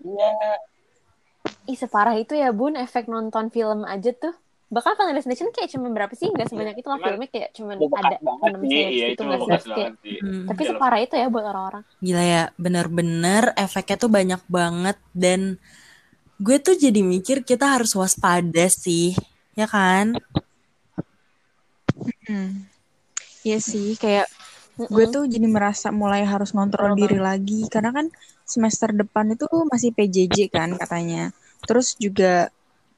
Iya, 0.02 0.30
ih 1.70 1.78
separah 1.78 2.18
itu 2.18 2.34
ya 2.34 2.50
bun 2.50 2.74
efek 2.74 3.06
nonton 3.06 3.54
film 3.54 3.86
aja 3.86 4.10
tuh 4.10 4.34
bahkan 4.72 4.96
Final 4.96 5.14
Destination 5.14 5.52
kayak 5.52 5.70
cuma 5.70 5.92
berapa 5.92 6.10
sih 6.16 6.32
nggak 6.32 6.48
sebanyak 6.48 6.80
itu 6.80 6.88
lah 6.88 6.98
Cuman 6.98 7.06
filmnya 7.12 7.28
kayak 7.28 7.48
cuma 7.54 7.72
ada 7.76 8.16
enam 8.18 8.60
iya 8.64 8.86
gitu 9.12 9.12
itu 9.14 9.22
nggak 9.22 9.60
sih 9.62 9.72
kayak. 9.76 9.90
Hmm. 10.24 10.44
tapi 10.48 10.62
separah 10.64 11.00
itu 11.04 11.14
ya 11.14 11.26
buat 11.28 11.44
orang-orang 11.44 11.84
Gila 12.02 12.24
ya, 12.24 12.42
bener-bener 12.58 13.44
efeknya 13.54 13.96
tuh 14.00 14.10
banyak 14.10 14.42
banget 14.50 14.98
dan 15.14 15.60
gue 16.42 16.56
tuh 16.58 16.74
jadi 16.74 17.00
mikir 17.06 17.46
kita 17.46 17.78
harus 17.78 17.94
waspada 17.94 18.66
sih, 18.66 19.14
ya 19.54 19.70
kan? 19.70 20.18
Hmm. 22.26 22.66
Iya 23.46 23.62
sih, 23.62 23.94
kayak 23.94 24.26
gue 24.76 25.04
tuh 25.08 25.28
jadi 25.28 25.46
merasa 25.46 25.92
mulai 25.92 26.24
harus 26.24 26.50
ngontrol 26.56 26.96
diri 26.96 27.18
lagi 27.20 27.68
karena 27.68 27.90
kan 27.92 28.06
semester 28.48 28.90
depan 28.92 29.32
itu 29.36 29.46
masih 29.68 29.90
PJJ 29.96 30.48
kan 30.52 30.74
katanya. 30.80 31.30
Terus 31.68 31.94
juga 32.00 32.48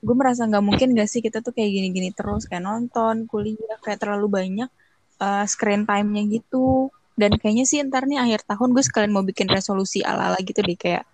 gue 0.05 0.15
merasa 0.17 0.45
nggak 0.45 0.65
mungkin 0.65 0.89
gak 0.95 1.09
sih 1.09 1.21
kita 1.25 1.41
tuh 1.41 1.53
kayak 1.57 1.71
gini-gini 1.73 2.11
terus 2.13 2.45
kayak 2.47 2.63
nonton, 2.65 3.25
kuliah 3.31 3.79
kayak 3.83 3.99
terlalu 4.03 4.27
banyak 4.31 4.69
uh, 5.23 5.45
screen 5.49 5.83
time-nya 5.89 6.23
gitu. 6.31 6.91
Dan 7.15 7.39
kayaknya 7.39 7.65
sih 7.67 7.79
ntar 7.87 8.07
nih 8.11 8.19
akhir 8.19 8.43
tahun 8.51 8.75
gue 8.75 8.83
sekalian 8.83 9.13
mau 9.15 9.23
bikin 9.23 9.47
resolusi 9.47 10.03
ala-ala 10.03 10.39
gitu 10.43 10.59
deh 10.63 10.75
kayak 10.75 11.05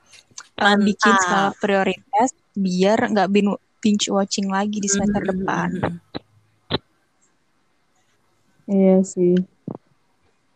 uh, 0.61 0.77
bikin 0.81 1.15
skala 1.21 1.53
prioritas 1.61 2.33
biar 2.57 2.99
nggak 3.13 3.29
bin- 3.33 3.61
binge 3.81 4.09
watching 4.13 4.49
lagi 4.49 4.81
di 4.81 4.89
semester 4.89 5.23
Mm, 5.25 5.29
mm, 5.29 5.33
depan. 5.33 5.69
mm, 5.73 5.85
mm. 5.85 5.97
Iya 8.71 8.97
sih. 9.03 9.35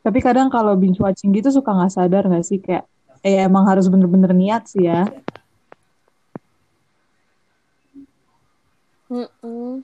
Tapi 0.04 0.18
kadang 0.20 0.52
kalau 0.52 0.76
binge 0.76 1.00
watching 1.00 1.32
gitu 1.32 1.48
suka 1.48 1.72
nggak 1.72 1.92
sadar 1.96 2.28
nggak 2.28 2.44
sih 2.44 2.60
kayak 2.60 2.84
eh 3.24 3.40
emang 3.40 3.64
harus 3.64 3.88
bener-bener 3.88 4.36
niat 4.36 4.68
sih 4.68 4.84
ya. 4.84 5.08
Mm-mm. 9.08 9.80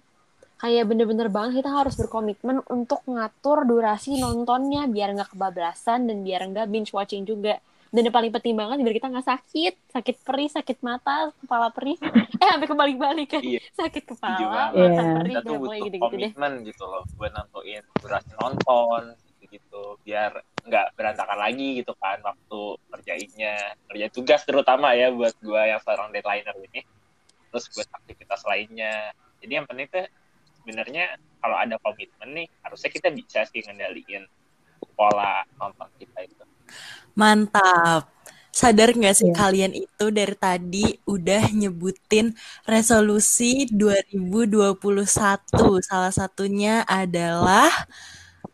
Kayak 0.61 0.93
bener-bener 0.93 1.33
banget 1.33 1.65
kita 1.65 1.73
harus 1.73 1.97
berkomitmen 1.97 2.61
untuk 2.69 3.01
ngatur 3.09 3.65
durasi 3.65 4.21
nontonnya 4.21 4.85
biar 4.85 5.17
nggak 5.17 5.33
kebablasan 5.33 6.05
dan 6.05 6.21
biar 6.21 6.45
nggak 6.53 6.69
binge 6.69 6.93
watching 6.93 7.25
juga. 7.25 7.57
Dan 7.89 8.07
yang 8.07 8.13
paling 8.15 8.29
penting 8.31 8.55
banget 8.55 8.77
biar 8.85 8.95
kita 8.95 9.09
nggak 9.09 9.25
sakit, 9.25 9.75
sakit 9.89 10.17
perih, 10.23 10.53
sakit 10.53 10.79
mata, 10.85 11.33
kepala 11.41 11.73
perih. 11.73 11.97
Eh 12.41 12.49
sampai 12.49 12.69
kebalik-balik 12.69 13.29
kan. 13.37 13.43
Iya. 13.45 13.61
Sakit 13.73 14.05
kepala, 14.05 14.73
mata 14.73 15.01
Iya. 15.01 15.13
perih, 15.17 15.35
kita 15.41 15.49
tuh 15.49 15.57
butuh 15.61 15.81
gitu-gitu 15.89 16.17
deh. 16.21 16.33
komitmen 16.37 16.53
gitu 16.69 16.85
loh 16.85 17.03
buat 17.17 17.33
nentuin 17.33 17.85
durasi 18.05 18.31
nonton 18.37 19.03
gitu 19.51 19.99
biar 20.07 20.39
nggak 20.65 20.95
berantakan 20.95 21.39
lagi 21.39 21.83
gitu 21.83 21.93
kan 21.99 22.23
waktu 22.23 22.61
kerjainnya 22.95 23.75
kerja 23.91 24.07
tugas 24.13 24.41
terutama 24.47 24.95
ya 24.95 25.11
buat 25.11 25.35
gua 25.43 25.67
yang 25.67 25.81
seorang 25.83 26.15
deadlineer 26.15 26.57
ini 26.71 26.81
terus 27.51 27.67
buat 27.75 27.89
aktivitas 27.91 28.47
lainnya 28.47 29.11
jadi 29.43 29.63
yang 29.63 29.67
penting 29.67 29.89
tuh 29.91 30.07
sebenarnya 30.63 31.19
kalau 31.41 31.57
ada 31.57 31.77
komitmen 31.81 32.45
nih 32.45 32.47
harusnya 32.63 32.91
kita 32.93 33.09
bisa 33.11 33.49
sih 33.49 33.65
ngendaliin 33.65 34.29
pola 34.95 35.43
nonton 35.59 35.89
kita 35.99 36.29
itu 36.29 36.45
Mantap. 37.19 38.07
Sadar 38.51 38.91
nggak 38.91 39.15
sih 39.15 39.31
Iya. 39.31 39.39
kalian 39.39 39.73
itu 39.79 40.07
dari 40.11 40.35
tadi 40.35 40.87
udah 41.07 41.55
nyebutin 41.55 42.35
resolusi 42.67 43.71
2021. 43.71 45.79
Salah 45.83 46.11
satunya 46.11 46.83
adalah 46.83 47.71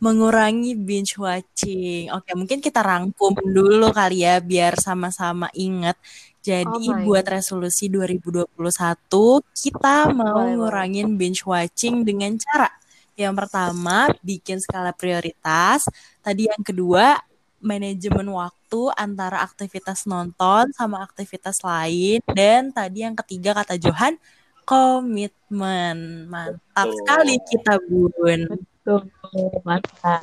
mengurangi 0.06 0.78
binge 0.78 1.18
watching. 1.18 2.06
Oke, 2.14 2.30
mungkin 2.38 2.62
kita 2.62 2.78
rangkum 2.78 3.34
dulu 3.42 3.90
kali 3.90 4.22
ya 4.22 4.38
biar 4.38 4.78
sama-sama 4.78 5.50
ingat. 5.58 5.98
Jadi 6.46 6.86
Oh 6.86 7.02
buat 7.02 7.26
resolusi 7.26 7.90
2021 7.90 8.54
kita 9.50 10.14
mau 10.14 10.46
ngurangin 10.46 11.18
binge 11.18 11.42
watching 11.42 12.06
dengan 12.06 12.38
cara 12.38 12.70
yang 13.18 13.34
pertama 13.34 14.06
bikin 14.22 14.62
skala 14.62 14.94
prioritas. 14.94 15.90
Tadi 16.22 16.46
yang 16.46 16.62
kedua 16.62 17.18
manajemen 17.58 18.30
waktu 18.30 18.80
antara 18.94 19.42
aktivitas 19.42 20.06
nonton 20.06 20.70
sama 20.70 21.02
aktivitas 21.02 21.66
lain 21.66 22.22
dan 22.30 22.70
tadi 22.70 23.02
yang 23.02 23.18
ketiga 23.18 23.56
kata 23.58 23.74
Johan 23.80 24.14
komitmen 24.62 26.30
mantap 26.30 26.86
Betul. 26.86 26.98
sekali 27.02 27.34
kita 27.42 27.74
bun 27.90 28.40
Tuh, 28.86 29.02
mantap. 29.66 30.22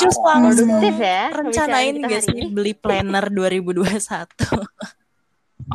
cus 0.00 0.16
Produktif 0.16 0.96
ya 0.96 1.28
rencanain 1.28 2.00
gak 2.00 2.24
sih 2.24 2.32
ini. 2.32 2.48
beli 2.48 2.72
planner 2.72 3.28
2021 3.28 4.00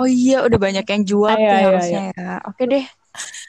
Oh 0.02 0.10
iya, 0.10 0.42
udah 0.44 0.60
banyak 0.60 0.82
yang 0.82 1.04
jual 1.06 1.30
Ayo, 1.30 1.46
tuh 1.46 1.56
ayo, 1.56 1.68
harusnya 1.72 2.04
ya. 2.12 2.32
Oke 2.50 2.64
deh. 2.68 2.86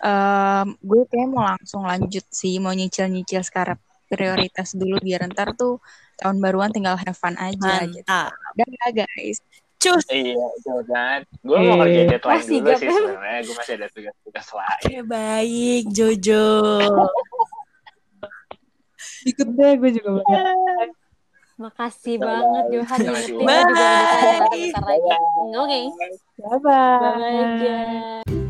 Em, 0.05 0.69
gue 0.79 1.03
kayak 1.11 1.29
mau 1.33 1.43
langsung 1.43 1.83
lanjut 1.83 2.23
sih, 2.31 2.61
mau 2.63 2.71
nyicil-nyicil 2.71 3.43
sekarang 3.43 3.81
prioritas 4.07 4.79
dulu 4.79 5.03
biar 5.03 5.27
ntar 5.35 5.59
tuh 5.59 5.83
tahun 6.23 6.39
baruan 6.39 6.71
tinggal 6.71 6.95
have 6.95 7.19
fun 7.19 7.35
aja 7.35 7.83
gitu. 7.91 8.07
mantap 8.07 8.31
Dah 8.55 8.91
guys. 8.95 9.43
Cus 9.79 10.05
iya 10.09 10.35
jangan 10.63 11.21
gue 11.39 11.59
mau 11.59 11.77
kerjain 11.79 12.03
Eh. 12.03 12.11
deadline 12.11 12.39
Masih 12.39 12.59
dulu 12.59 12.73
sih 12.75 12.89
sebenarnya 12.89 13.39
gue 13.41 13.55
masih 13.55 13.75
ada 13.75 13.87
tugas-tugas 13.89 14.47
lain 14.51 14.83
Oke, 14.83 14.97
baik 15.07 15.85
Jojo 15.91 16.47
Ikut 19.27 19.49
deh, 19.51 19.73
gue 19.75 19.91
juga 19.93 20.23
banyak. 20.23 20.91
Makasih 21.57 22.15
banget 22.17 22.65
Johan 22.71 22.99
Terima 23.01 23.11
kasih. 23.11 23.35
ngingetin. 23.35 23.43
Kita 23.43 23.91
juga 23.99 24.07
Bye. 24.07 24.55
bisa 24.63 24.79
bentar-bentar 24.79 24.83
lagi. 24.87 25.09
Oke. 25.57 25.81
Bye-bye. 26.39 27.01
Bye 27.03 27.47
guys. 27.59 28.46